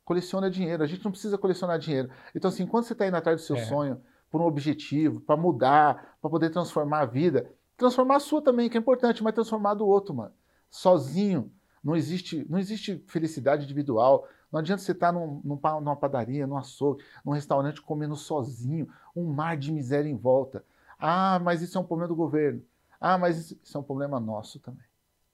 Coleciona 0.06 0.50
dinheiro. 0.52 0.84
A 0.84 0.88
gente 0.88 1.04
não 1.04 1.12
precisa 1.12 1.38
colecionar 1.38 1.80
dinheiro. 1.80 2.10
Então 2.36 2.50
assim, 2.50 2.65
quando 2.65 2.86
você 2.86 2.94
está 2.94 3.08
indo 3.08 3.17
atrás 3.17 3.41
do 3.41 3.46
seu 3.46 3.56
é. 3.56 3.65
sonho, 3.65 4.02
por 4.30 4.39
um 4.39 4.46
objetivo, 4.46 5.20
para 5.20 5.36
mudar, 5.36 6.17
para 6.22 6.30
poder 6.30 6.50
transformar 6.50 7.02
a 7.02 7.06
vida, 7.06 7.52
transformar 7.76 8.17
a 8.17 8.20
sua 8.20 8.41
também, 8.41 8.70
que 8.70 8.78
é 8.78 8.80
importante, 8.80 9.24
mas 9.24 9.34
transformar 9.34 9.74
do 9.74 9.86
outro, 9.86 10.13
mano. 10.13 10.34
Sozinho, 10.70 11.52
não 11.84 11.96
existe, 11.96 12.46
não 12.50 12.60
existe 12.60 13.04
felicidade 13.08 13.65
individual. 13.65 14.28
Não 14.52 14.60
adianta 14.60 14.82
você 14.82 14.91
estar 14.91 15.12
num, 15.12 15.41
numa 15.44 15.96
padaria, 15.96 16.46
num 16.46 16.58
açougue, 16.58 17.04
num 17.26 17.32
restaurante 17.32 17.82
comendo 17.82 18.15
sozinho, 18.15 18.88
um 19.15 19.26
mar 19.32 19.58
de 19.58 19.72
miséria 19.72 20.10
em 20.10 20.15
volta. 20.15 20.63
Ah, 21.00 21.39
mas 21.44 21.62
isso 21.62 21.78
é 21.78 21.82
um 21.82 21.86
problema 21.86 22.08
do 22.08 22.15
governo. 22.15 22.62
Ah, 23.02 23.18
mas 23.18 23.52
isso, 23.52 23.78
é 23.78 23.80
um 23.80 23.84
problema 23.84 24.20
nosso 24.20 24.60
também. 24.60 24.86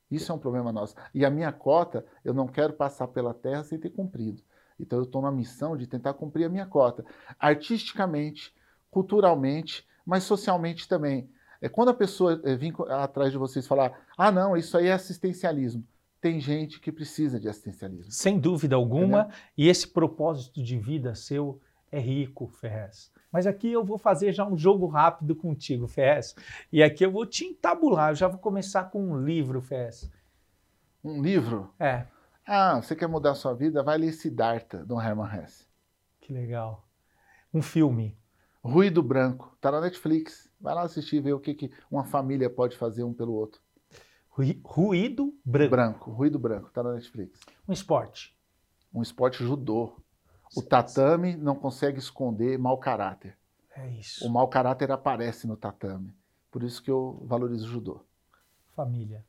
Isso 0.09 0.31
é 0.31 0.35
um 0.35 0.39
problema 0.39 0.71
nosso. 0.71 0.95
E 1.13 1.25
a 1.25 1.29
minha 1.29 1.51
cota, 1.51 2.05
eu 2.23 2.33
não 2.33 2.47
quero 2.47 2.71
passar 2.71 3.09
pela 3.09 3.33
terra 3.33 3.63
sem 3.65 3.77
ter 3.77 3.89
cumprido. 3.89 4.41
Então 4.79 4.99
eu 4.99 5.03
estou 5.03 5.21
na 5.21 5.31
missão 5.31 5.75
de 5.75 5.85
tentar 5.85 6.13
cumprir 6.13 6.45
a 6.45 6.49
minha 6.49 6.65
cota. 6.65 7.03
Artisticamente, 7.37 8.55
culturalmente, 8.89 9.85
mas 10.05 10.23
socialmente 10.23 10.87
também. 10.87 11.29
É 11.59 11.67
quando 11.67 11.89
a 11.89 11.93
pessoa 11.93 12.39
é, 12.45 12.55
vir 12.55 12.73
atrás 12.89 13.31
de 13.31 13.37
vocês 13.37 13.67
falar, 13.67 14.07
ah, 14.17 14.31
não, 14.31 14.55
isso 14.55 14.77
aí 14.77 14.87
é 14.87 14.93
assistencialismo 14.93 15.85
tem 16.19 16.39
gente 16.39 16.79
que 16.79 16.91
precisa 16.91 17.39
de 17.39 17.47
assistencialismo. 17.47 18.11
Sem 18.11 18.39
dúvida 18.39 18.75
alguma, 18.75 19.21
Entendeu? 19.21 19.37
e 19.57 19.69
esse 19.69 19.87
propósito 19.87 20.61
de 20.63 20.77
vida 20.77 21.15
seu 21.15 21.61
é 21.91 21.99
rico, 21.99 22.47
Ferrez. 22.47 23.11
Mas 23.37 23.45
aqui 23.45 23.71
eu 23.71 23.83
vou 23.83 23.99
fazer 23.99 24.33
já 24.33 24.43
um 24.47 24.57
jogo 24.57 24.87
rápido 24.87 25.35
contigo, 25.35 25.87
Ferrez. 25.87 26.35
E 26.71 26.81
aqui 26.81 27.05
eu 27.05 27.11
vou 27.11 27.23
te 27.23 27.45
entabular, 27.45 28.09
eu 28.09 28.15
já 28.15 28.27
vou 28.27 28.39
começar 28.39 28.85
com 28.85 29.11
um 29.11 29.23
livro, 29.23 29.61
Ferrez. 29.61 30.11
Um 31.03 31.21
livro? 31.21 31.71
É. 31.79 32.07
Ah, 32.43 32.81
você 32.81 32.95
quer 32.95 33.05
mudar 33.05 33.33
a 33.33 33.35
sua 33.35 33.53
vida? 33.53 33.83
Vai 33.83 33.99
ler 33.99 34.11
Siddhartha, 34.11 34.83
do 34.83 34.99
Hermann 34.99 35.29
Hesse. 35.37 35.67
Que 36.19 36.33
legal. 36.33 36.83
Um 37.53 37.61
filme. 37.61 38.17
Ruído 38.63 39.03
Branco, 39.03 39.55
tá 39.61 39.71
na 39.71 39.81
Netflix. 39.81 40.49
Vai 40.59 40.73
lá 40.73 40.81
assistir 40.81 41.17
e 41.17 41.21
ver 41.21 41.33
o 41.33 41.39
que, 41.39 41.53
que 41.53 41.71
uma 41.91 42.05
família 42.05 42.49
pode 42.49 42.75
fazer 42.75 43.03
um 43.03 43.13
pelo 43.13 43.33
outro. 43.33 43.61
Ruído 44.63 45.31
branco. 45.45 45.69
Branco, 45.69 46.11
ruído 46.11 46.39
branco, 46.39 46.71
tá 46.71 46.81
na 46.81 46.93
Netflix. 46.93 47.39
Um 47.67 47.73
esporte. 47.73 48.35
Um 48.91 49.03
esporte 49.03 49.43
judô. 49.43 49.95
O 50.55 50.61
tatame 50.61 51.35
não 51.35 51.55
consegue 51.55 51.99
esconder 51.99 52.57
mau 52.57 52.77
caráter. 52.77 53.37
É 53.75 53.89
isso. 53.91 54.25
O 54.25 54.29
mau 54.29 54.47
caráter 54.47 54.91
aparece 54.91 55.45
no 55.45 55.55
tatame. 55.55 56.15
Por 56.49 56.63
isso 56.63 56.81
que 56.81 56.89
eu 56.89 57.23
valorizo 57.25 57.65
o 57.65 57.69
judô. 57.69 58.01
família? 58.75 59.25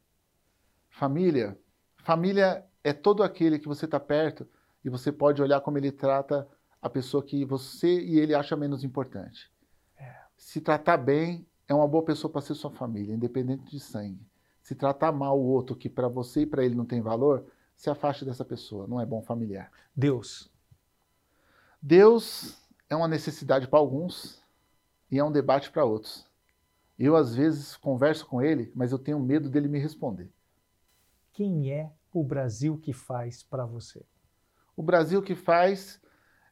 Família. 0.89 1.59
Família 1.99 2.65
é 2.83 2.93
todo 2.93 3.23
aquele 3.23 3.59
que 3.59 3.69
você 3.69 3.85
está 3.85 4.01
perto 4.01 4.49
e 4.85 4.89
você 4.89 5.13
pode 5.13 5.43
olhar 5.43 5.61
como 5.61 5.77
ele 5.77 5.93
trata 5.93 6.49
a 6.81 6.89
pessoa 6.89 7.23
que 7.23 7.45
você 7.45 8.01
e 8.01 8.19
ele 8.19 8.35
acha 8.35 8.57
menos 8.57 8.85
importante. 8.85 9.51
É. 9.99 10.15
Se 10.37 10.61
tratar 10.61 10.97
bem, 10.97 11.47
é 11.67 11.75
uma 11.75 11.87
boa 11.87 12.05
pessoa 12.05 12.33
para 12.33 12.41
ser 12.41 12.55
sua 12.55 12.71
família, 12.71 13.15
independente 13.15 13.71
de 13.71 13.81
sangue. 13.81 14.27
Se 14.63 14.75
tratar 14.75 15.13
mal 15.13 15.39
o 15.39 15.47
outro 15.47 15.77
que 15.77 15.89
para 15.89 16.09
você 16.09 16.43
e 16.43 16.47
para 16.47 16.65
ele 16.65 16.75
não 16.75 16.85
tem 16.85 17.01
valor, 17.01 17.45
se 17.77 17.91
afaste 17.91 18.25
dessa 18.25 18.45
pessoa, 18.45 18.87
não 18.87 19.01
é 19.01 19.07
bom 19.07 19.23
familiar. 19.23 19.71
Deus. 19.95 20.51
Deus 21.81 22.59
é 22.89 22.97
uma 22.97 23.09
necessidade 23.09 23.69
para 23.69 23.79
alguns 23.79 24.43
e 25.11 25.19
é 25.19 25.25
um 25.25 25.33
debate 25.33 25.71
para 25.71 25.85
outros. 25.85 26.27
Eu 26.99 27.15
às 27.15 27.35
vezes 27.35 27.77
converso 27.77 28.27
com 28.27 28.43
ele, 28.43 28.73
mas 28.75 28.91
eu 28.91 28.99
tenho 28.99 29.21
medo 29.21 29.49
dele 29.49 29.69
me 29.69 29.79
responder. 29.79 30.31
Quem 31.33 31.73
é 31.73 31.93
o 32.13 32.25
Brasil 32.25 32.77
que 32.79 32.93
faz 32.93 33.43
para 33.45 33.65
você? 33.65 34.05
O 34.77 34.83
Brasil 34.83 35.23
que 35.23 35.37
faz 35.37 36.01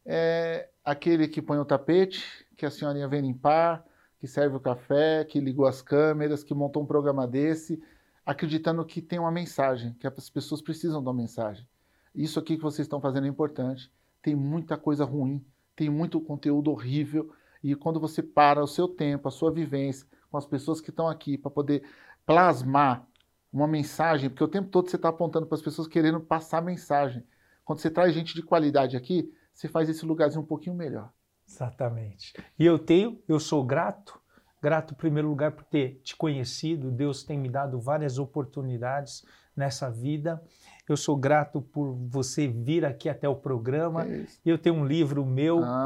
é 0.04 0.70
aquele 0.84 1.26
que 1.26 1.42
põe 1.42 1.58
o 1.58 1.64
tapete, 1.64 2.46
que 2.56 2.64
a 2.64 2.70
senhorinha 2.70 3.08
vem 3.08 3.22
limpar, 3.22 3.84
que 4.18 4.28
serve 4.28 4.56
o 4.56 4.60
café, 4.60 5.24
que 5.24 5.40
ligou 5.40 5.66
as 5.66 5.82
câmeras, 5.82 6.44
que 6.44 6.54
montou 6.54 6.84
um 6.84 6.86
programa 6.86 7.26
desse, 7.26 7.82
acreditando 8.24 8.84
que 8.84 9.02
tem 9.02 9.18
uma 9.18 9.32
mensagem, 9.32 9.94
que 9.94 10.06
as 10.06 10.30
pessoas 10.30 10.62
precisam 10.62 11.00
de 11.00 11.08
uma 11.08 11.14
mensagem. 11.14 11.68
Isso 12.14 12.38
aqui 12.38 12.56
que 12.56 12.62
vocês 12.62 12.86
estão 12.86 13.00
fazendo 13.00 13.26
é 13.26 13.28
importante. 13.28 13.92
Tem 14.26 14.34
muita 14.34 14.76
coisa 14.76 15.04
ruim, 15.04 15.46
tem 15.76 15.88
muito 15.88 16.20
conteúdo 16.20 16.72
horrível, 16.72 17.32
e 17.62 17.76
quando 17.76 18.00
você 18.00 18.20
para 18.20 18.60
o 18.60 18.66
seu 18.66 18.88
tempo, 18.88 19.28
a 19.28 19.30
sua 19.30 19.52
vivência 19.52 20.04
com 20.28 20.36
as 20.36 20.44
pessoas 20.44 20.80
que 20.80 20.90
estão 20.90 21.06
aqui 21.06 21.38
para 21.38 21.48
poder 21.48 21.84
plasmar 22.26 23.06
uma 23.52 23.68
mensagem, 23.68 24.28
porque 24.28 24.42
o 24.42 24.48
tempo 24.48 24.68
todo 24.68 24.90
você 24.90 24.96
está 24.96 25.10
apontando 25.10 25.46
para 25.46 25.54
as 25.54 25.62
pessoas 25.62 25.86
querendo 25.86 26.18
passar 26.18 26.60
mensagem. 26.60 27.22
Quando 27.64 27.78
você 27.78 27.88
traz 27.88 28.12
gente 28.12 28.34
de 28.34 28.42
qualidade 28.42 28.96
aqui, 28.96 29.32
você 29.54 29.68
faz 29.68 29.88
esse 29.88 30.04
lugarzinho 30.04 30.42
um 30.42 30.46
pouquinho 30.46 30.74
melhor. 30.74 31.12
Exatamente. 31.46 32.34
E 32.58 32.66
eu 32.66 32.80
tenho, 32.80 33.22
eu 33.28 33.38
sou 33.38 33.64
grato, 33.64 34.20
grato 34.60 34.92
em 34.92 34.96
primeiro 34.96 35.28
lugar 35.28 35.52
por 35.52 35.62
ter 35.62 36.00
te 36.02 36.16
conhecido. 36.16 36.90
Deus 36.90 37.22
tem 37.22 37.38
me 37.38 37.48
dado 37.48 37.80
várias 37.80 38.18
oportunidades 38.18 39.24
nessa 39.56 39.88
vida. 39.88 40.42
Eu 40.88 40.96
sou 40.96 41.16
grato 41.16 41.60
por 41.60 41.94
você 42.08 42.46
vir 42.46 42.84
aqui 42.84 43.08
até 43.08 43.28
o 43.28 43.34
programa. 43.34 44.06
É 44.06 44.24
eu 44.44 44.56
tenho 44.56 44.76
um 44.76 44.84
livro 44.84 45.26
meu 45.26 45.62
ah, 45.64 45.84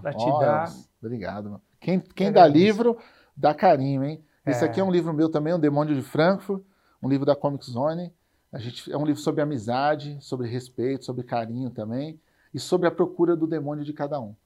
para 0.00 0.12
te 0.12 0.24
oh, 0.24 0.38
dar. 0.38 0.72
Obrigado. 1.02 1.60
Quem, 1.80 2.00
quem 2.00 2.30
dá 2.30 2.46
livro, 2.46 2.96
dá 3.36 3.52
carinho, 3.52 4.04
hein? 4.04 4.24
Esse 4.46 4.64
é. 4.64 4.68
aqui 4.68 4.80
é 4.80 4.84
um 4.84 4.90
livro 4.90 5.12
meu 5.12 5.28
também, 5.28 5.52
O 5.52 5.58
Demônio 5.58 5.94
de 5.94 6.02
Frankfurt, 6.02 6.62
um 7.02 7.08
livro 7.08 7.26
da 7.26 7.34
Comic 7.34 7.68
Zone. 7.68 8.12
A 8.52 8.58
gente, 8.58 8.90
é 8.92 8.96
um 8.96 9.04
livro 9.04 9.20
sobre 9.20 9.42
amizade, 9.42 10.16
sobre 10.20 10.48
respeito, 10.48 11.04
sobre 11.04 11.24
carinho 11.24 11.68
também, 11.70 12.20
e 12.54 12.60
sobre 12.60 12.86
a 12.86 12.90
procura 12.92 13.36
do 13.36 13.46
demônio 13.46 13.84
de 13.84 13.92
cada 13.92 14.20
um. 14.20 14.36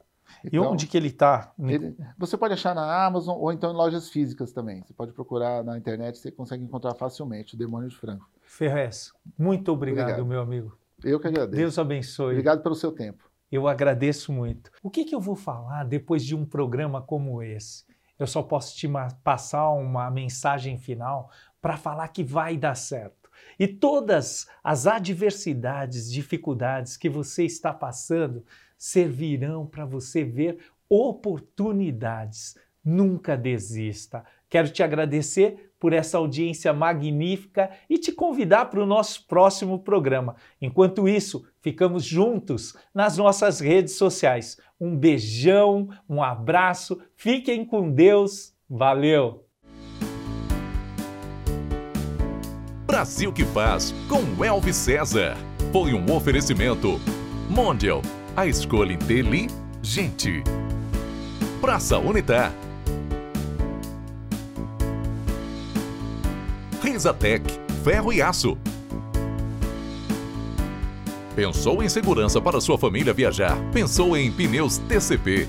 Então, 0.44 0.64
e 0.64 0.66
onde 0.66 0.86
que 0.86 0.96
ele 0.96 1.08
está? 1.08 1.52
Você 2.16 2.36
pode 2.36 2.54
achar 2.54 2.74
na 2.74 3.04
Amazon 3.04 3.36
ou 3.36 3.52
então 3.52 3.72
em 3.72 3.74
lojas 3.74 4.08
físicas 4.08 4.52
também. 4.52 4.82
Você 4.82 4.94
pode 4.94 5.12
procurar 5.12 5.62
na 5.62 5.76
internet, 5.76 6.18
você 6.18 6.30
consegue 6.30 6.64
encontrar 6.64 6.94
facilmente 6.94 7.54
o 7.54 7.58
Demônio 7.58 7.88
de 7.88 7.96
Franco. 7.96 8.26
Ferrez, 8.50 9.12
muito 9.38 9.70
obrigado, 9.70 10.06
obrigado, 10.06 10.26
meu 10.26 10.40
amigo. 10.40 10.76
Eu 11.04 11.20
que 11.20 11.28
agradeço. 11.28 11.56
Deus 11.56 11.78
abençoe. 11.78 12.32
Obrigado 12.32 12.62
pelo 12.62 12.74
seu 12.74 12.90
tempo. 12.90 13.30
Eu 13.50 13.68
agradeço 13.68 14.32
muito. 14.32 14.72
O 14.82 14.90
que, 14.90 15.04
que 15.04 15.14
eu 15.14 15.20
vou 15.20 15.36
falar 15.36 15.84
depois 15.84 16.24
de 16.24 16.34
um 16.34 16.44
programa 16.44 17.00
como 17.00 17.42
esse? 17.42 17.84
Eu 18.18 18.26
só 18.26 18.42
posso 18.42 18.76
te 18.76 18.88
passar 19.22 19.70
uma 19.70 20.10
mensagem 20.10 20.76
final 20.76 21.30
para 21.62 21.76
falar 21.76 22.08
que 22.08 22.24
vai 22.24 22.56
dar 22.56 22.74
certo. 22.74 23.30
E 23.56 23.68
todas 23.68 24.48
as 24.64 24.86
adversidades, 24.86 26.10
dificuldades 26.10 26.96
que 26.96 27.08
você 27.08 27.44
está 27.44 27.72
passando 27.72 28.44
servirão 28.76 29.64
para 29.64 29.86
você 29.86 30.24
ver 30.24 30.58
oportunidades. 30.88 32.58
Nunca 32.84 33.36
desista. 33.36 34.24
Quero 34.50 34.68
te 34.68 34.82
agradecer 34.82 35.70
por 35.78 35.92
essa 35.92 36.18
audiência 36.18 36.72
magnífica 36.72 37.70
e 37.88 37.96
te 37.96 38.12
convidar 38.12 38.66
para 38.66 38.82
o 38.82 38.86
nosso 38.86 39.26
próximo 39.26 39.78
programa. 39.78 40.34
Enquanto 40.60 41.08
isso, 41.08 41.46
ficamos 41.62 42.04
juntos 42.04 42.76
nas 42.92 43.16
nossas 43.16 43.60
redes 43.60 43.94
sociais. 43.94 44.58
Um 44.78 44.94
beijão, 44.94 45.88
um 46.08 46.22
abraço, 46.22 47.00
fiquem 47.16 47.64
com 47.64 47.90
Deus. 47.90 48.52
Valeu! 48.68 49.46
Brasil 52.86 53.32
que 53.32 53.44
faz 53.44 53.94
com 54.08 54.44
Elvis 54.44 54.76
César. 54.76 55.36
Foi 55.72 55.94
um 55.94 56.12
oferecimento. 56.12 57.00
Mondial, 57.48 58.02
a 58.36 58.46
escolha 58.46 58.92
inteligente. 58.92 60.42
Praça 61.60 61.98
Unitar 61.98 62.52
Risatec, 67.00 67.42
ferro 67.82 68.12
e 68.12 68.20
aço. 68.20 68.58
Pensou 71.34 71.82
em 71.82 71.88
segurança 71.88 72.42
para 72.42 72.60
sua 72.60 72.76
família 72.76 73.14
viajar? 73.14 73.56
Pensou 73.72 74.14
em 74.14 74.30
pneus 74.30 74.76
TCP. 74.76 75.48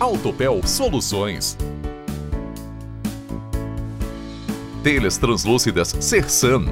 Autopel 0.00 0.60
Soluções. 0.66 1.56
Telhas 4.82 5.16
translúcidas 5.18 5.94
Sersan. 6.00 6.64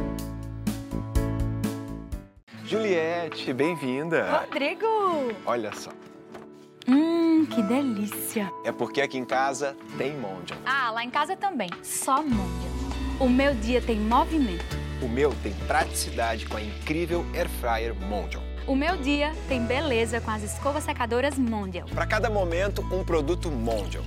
Juliette, 2.65 3.53
bem-vinda. 3.53 4.41
Rodrigo! 4.41 4.87
Olha 5.47 5.73
só. 5.73 5.93
Hum, 6.89 7.47
que 7.47 7.63
delícia. 7.63 8.53
É 8.65 8.73
porque 8.73 9.01
aqui 9.01 9.19
em 9.19 9.25
casa 9.25 9.77
tem 9.97 10.19
Mondial. 10.19 10.59
Ah, 10.67 10.91
lá 10.91 11.05
em 11.05 11.11
casa 11.11 11.37
também. 11.37 11.71
Só 11.81 12.25
Mondial. 12.25 12.72
O 13.23 13.29
meu 13.29 13.55
dia 13.55 13.81
tem 13.81 14.01
movimento. 14.01 14.77
O 15.01 15.07
meu 15.07 15.33
tem 15.45 15.53
praticidade 15.69 16.45
com 16.45 16.57
a 16.57 16.61
incrível 16.61 17.25
Air 17.33 17.49
Fryer 17.49 17.95
Mondial. 17.95 18.43
O 18.67 18.75
meu 18.75 18.97
dia 18.97 19.31
tem 19.49 19.65
beleza 19.65 20.21
com 20.21 20.33
as 20.33 20.43
escovas 20.43 20.83
secadoras 20.83 21.39
Mondial. 21.39 21.87
Para 21.95 22.05
cada 22.05 22.29
momento, 22.29 22.83
um 22.93 23.05
produto 23.05 23.49
Mondial. 23.49 24.03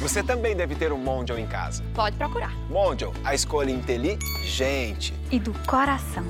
Você 0.00 0.20
também 0.20 0.56
deve 0.56 0.74
ter 0.74 0.92
um 0.92 0.98
Mondial 0.98 1.38
em 1.38 1.46
casa. 1.46 1.84
Pode 1.94 2.16
procurar. 2.16 2.52
Mondial, 2.68 3.14
a 3.22 3.36
escolha 3.36 3.70
inteligente. 3.70 5.14
E 5.30 5.38
do 5.38 5.54
coração. 5.64 6.24